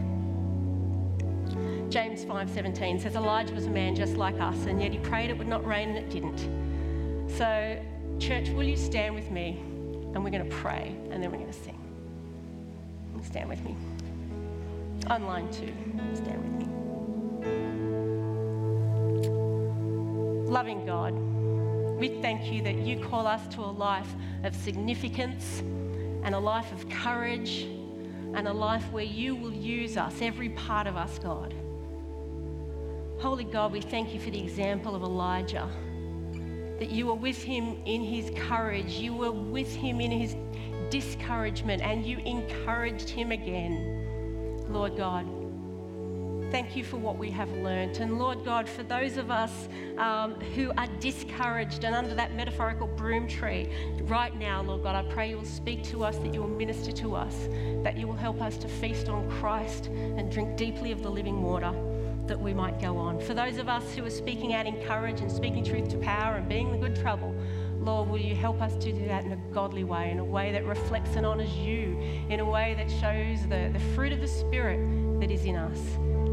James 1.88 2.22
5:17 2.26 3.00
says 3.00 3.16
Elijah 3.16 3.54
was 3.54 3.64
a 3.64 3.70
man 3.70 3.96
just 3.96 4.16
like 4.18 4.38
us 4.40 4.66
and 4.66 4.82
yet 4.82 4.92
he 4.92 4.98
prayed 4.98 5.30
it 5.30 5.38
would 5.38 5.48
not 5.48 5.64
rain 5.64 5.88
and 5.88 5.96
it 5.96 6.10
didn't. 6.10 7.30
So 7.30 7.82
church, 8.18 8.50
will 8.50 8.64
you 8.64 8.76
stand 8.76 9.14
with 9.14 9.30
me 9.30 9.58
and 10.12 10.22
we're 10.22 10.30
going 10.30 10.46
to 10.46 10.56
pray 10.56 10.94
and 11.10 11.22
then 11.22 11.30
we're 11.30 11.38
going 11.38 11.52
to 11.52 11.58
sing. 11.58 11.80
Stand 13.22 13.48
with 13.48 13.64
me 13.64 13.74
online 15.10 15.50
too. 15.50 15.72
Stand 16.14 16.42
with 16.42 16.52
me. 16.58 16.66
Loving 20.50 20.84
God, 20.86 21.14
we 21.98 22.08
thank 22.20 22.52
you 22.52 22.62
that 22.62 22.76
you 22.76 22.98
call 22.98 23.26
us 23.26 23.46
to 23.54 23.60
a 23.60 23.72
life 23.72 24.14
of 24.44 24.54
significance 24.54 25.60
and 26.22 26.34
a 26.34 26.38
life 26.38 26.72
of 26.72 26.88
courage 26.88 27.62
and 28.34 28.48
a 28.48 28.52
life 28.52 28.84
where 28.90 29.04
you 29.04 29.34
will 29.34 29.52
use 29.52 29.96
us, 29.96 30.20
every 30.20 30.48
part 30.50 30.86
of 30.86 30.96
us, 30.96 31.18
God. 31.18 31.54
Holy 33.20 33.44
God, 33.44 33.72
we 33.72 33.80
thank 33.80 34.12
you 34.12 34.20
for 34.20 34.30
the 34.30 34.40
example 34.40 34.94
of 34.94 35.02
Elijah, 35.02 35.68
that 36.78 36.90
you 36.90 37.06
were 37.06 37.14
with 37.14 37.42
him 37.42 37.76
in 37.86 38.02
his 38.02 38.30
courage, 38.36 38.92
you 38.92 39.14
were 39.14 39.32
with 39.32 39.74
him 39.74 40.00
in 40.00 40.10
his 40.10 40.36
discouragement, 40.90 41.80
and 41.82 42.04
you 42.04 42.18
encouraged 42.18 43.08
him 43.08 43.30
again. 43.32 44.03
Lord 44.74 44.96
God. 44.96 45.24
Thank 46.50 46.74
you 46.74 46.82
for 46.82 46.96
what 46.96 47.16
we 47.16 47.30
have 47.30 47.48
learnt. 47.52 48.00
And 48.00 48.18
Lord 48.18 48.44
God, 48.44 48.68
for 48.68 48.82
those 48.82 49.16
of 49.16 49.30
us 49.30 49.68
um, 49.98 50.34
who 50.34 50.72
are 50.76 50.88
discouraged 50.98 51.84
and 51.84 51.94
under 51.94 52.14
that 52.16 52.34
metaphorical 52.34 52.88
broom 52.88 53.28
tree 53.28 53.70
right 54.02 54.36
now, 54.36 54.62
Lord 54.62 54.82
God, 54.82 54.96
I 54.96 55.08
pray 55.08 55.30
you 55.30 55.36
will 55.36 55.44
speak 55.44 55.84
to 55.84 56.04
us, 56.04 56.18
that 56.18 56.34
you 56.34 56.42
will 56.42 56.48
minister 56.48 56.90
to 56.90 57.14
us, 57.14 57.48
that 57.84 57.96
you 57.96 58.08
will 58.08 58.16
help 58.16 58.42
us 58.42 58.56
to 58.58 58.68
feast 58.68 59.08
on 59.08 59.30
Christ 59.40 59.86
and 59.86 60.30
drink 60.30 60.56
deeply 60.56 60.90
of 60.90 61.04
the 61.04 61.10
living 61.10 61.40
water 61.40 61.72
that 62.26 62.40
we 62.40 62.54
might 62.54 62.80
go 62.80 62.96
on. 62.96 63.20
For 63.20 63.34
those 63.34 63.58
of 63.58 63.68
us 63.68 63.94
who 63.94 64.04
are 64.04 64.10
speaking 64.10 64.54
out 64.54 64.66
in 64.66 64.82
courage 64.86 65.20
and 65.20 65.30
speaking 65.30 65.64
truth 65.64 65.88
to 65.90 65.98
power 65.98 66.36
and 66.36 66.48
being 66.48 66.72
the 66.72 66.78
good 66.78 66.96
trouble, 66.96 67.33
Lord, 67.84 68.08
will 68.08 68.18
you 68.18 68.34
help 68.34 68.62
us 68.62 68.74
to 68.82 68.92
do 68.92 69.06
that 69.08 69.24
in 69.24 69.32
a 69.32 69.36
godly 69.52 69.84
way, 69.84 70.10
in 70.10 70.18
a 70.18 70.24
way 70.24 70.52
that 70.52 70.64
reflects 70.64 71.16
and 71.16 71.26
honors 71.26 71.52
you, 71.54 71.98
in 72.30 72.40
a 72.40 72.44
way 72.44 72.74
that 72.78 72.90
shows 72.90 73.46
the, 73.48 73.70
the 73.72 73.94
fruit 73.94 74.10
of 74.10 74.20
the 74.20 74.28
Spirit 74.28 74.80
that 75.20 75.30
is 75.30 75.44
in 75.44 75.56
us. 75.56 75.78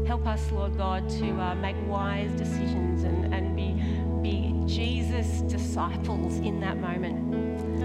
Help 0.06 0.26
us, 0.26 0.50
Lord 0.50 0.78
God, 0.78 1.08
to 1.10 1.30
uh, 1.40 1.54
make 1.56 1.76
wise 1.86 2.32
decisions 2.32 3.04
and, 3.04 3.34
and 3.34 3.54
be, 3.54 3.74
be 4.22 4.66
Jesus' 4.66 5.42
disciples 5.42 6.38
in 6.38 6.58
that 6.60 6.78
moment. 6.78 7.31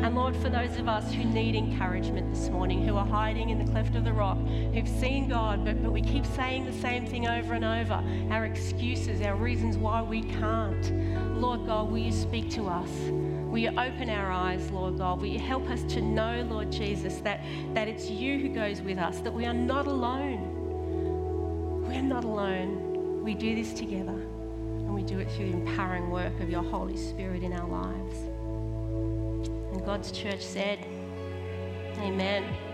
And 0.07 0.15
Lord, 0.15 0.37
for 0.37 0.47
those 0.47 0.77
of 0.77 0.87
us 0.87 1.11
who 1.11 1.25
need 1.25 1.53
encouragement 1.53 2.33
this 2.33 2.47
morning, 2.47 2.81
who 2.87 2.95
are 2.95 3.05
hiding 3.05 3.49
in 3.49 3.59
the 3.59 3.69
cleft 3.69 3.93
of 3.97 4.05
the 4.05 4.13
rock, 4.13 4.37
who've 4.73 4.87
seen 4.87 5.27
God, 5.27 5.65
but, 5.65 5.83
but 5.83 5.91
we 5.91 6.01
keep 6.01 6.25
saying 6.25 6.63
the 6.63 6.71
same 6.71 7.05
thing 7.05 7.27
over 7.27 7.55
and 7.55 7.65
over 7.65 8.01
our 8.31 8.45
excuses, 8.45 9.21
our 9.21 9.35
reasons 9.35 9.75
why 9.75 10.01
we 10.01 10.21
can't. 10.21 11.37
Lord 11.37 11.65
God, 11.65 11.91
will 11.91 11.97
you 11.97 12.13
speak 12.13 12.49
to 12.51 12.69
us? 12.69 12.89
Will 13.09 13.57
you 13.57 13.71
open 13.71 14.09
our 14.09 14.31
eyes, 14.31 14.71
Lord 14.71 14.97
God? 14.97 15.19
Will 15.19 15.27
you 15.27 15.39
help 15.39 15.69
us 15.69 15.83
to 15.93 15.99
know, 15.99 16.47
Lord 16.49 16.71
Jesus, 16.71 17.17
that, 17.17 17.43
that 17.73 17.89
it's 17.89 18.09
you 18.09 18.39
who 18.39 18.47
goes 18.47 18.81
with 18.81 18.99
us, 18.99 19.19
that 19.19 19.33
we 19.33 19.45
are 19.45 19.53
not 19.53 19.87
alone. 19.87 21.83
We're 21.85 22.01
not 22.01 22.23
alone. 22.23 23.25
We 23.25 23.33
do 23.33 23.53
this 23.55 23.73
together, 23.73 24.11
and 24.11 24.95
we 24.95 25.03
do 25.03 25.19
it 25.19 25.29
through 25.31 25.51
the 25.51 25.57
empowering 25.57 26.09
work 26.11 26.39
of 26.39 26.49
your 26.49 26.63
Holy 26.63 26.95
Spirit 26.95 27.43
in 27.43 27.51
our 27.51 27.67
lives. 27.67 28.36
God's 29.87 30.11
church 30.11 30.41
said, 30.41 30.79
Amen. 31.99 32.66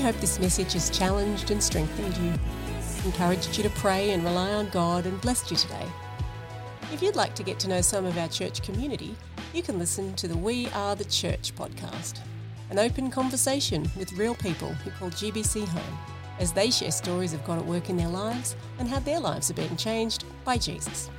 Hope 0.00 0.16
this 0.16 0.38
message 0.38 0.72
has 0.72 0.90
challenged 0.90 1.50
and 1.50 1.62
strengthened 1.62 2.16
you. 2.16 2.32
encouraged 3.04 3.56
you 3.56 3.64
to 3.64 3.70
pray 3.70 4.10
and 4.10 4.24
rely 4.24 4.52
on 4.52 4.68
God, 4.70 5.06
and 5.06 5.20
blessed 5.20 5.50
you 5.50 5.56
today. 5.56 5.86
If 6.92 7.02
you'd 7.02 7.16
like 7.16 7.34
to 7.34 7.42
get 7.42 7.58
to 7.60 7.68
know 7.68 7.80
some 7.80 8.04
of 8.04 8.16
our 8.18 8.28
church 8.28 8.62
community, 8.62 9.16
you 9.52 9.62
can 9.62 9.78
listen 9.78 10.14
to 10.14 10.28
the 10.28 10.36
We 10.36 10.68
Are 10.68 10.94
the 10.94 11.04
Church 11.04 11.54
podcast, 11.56 12.20
an 12.70 12.78
open 12.78 13.10
conversation 13.10 13.90
with 13.96 14.12
real 14.12 14.34
people 14.34 14.72
who 14.72 14.90
call 14.90 15.10
GBC 15.10 15.66
home 15.66 15.98
as 16.38 16.52
they 16.52 16.70
share 16.70 16.90
stories 16.90 17.34
of 17.34 17.44
God 17.44 17.58
at 17.58 17.66
work 17.66 17.90
in 17.90 17.96
their 17.96 18.08
lives 18.08 18.56
and 18.78 18.88
how 18.88 18.98
their 18.98 19.20
lives 19.20 19.50
are 19.50 19.54
being 19.54 19.76
changed 19.76 20.24
by 20.44 20.56
Jesus. 20.56 21.10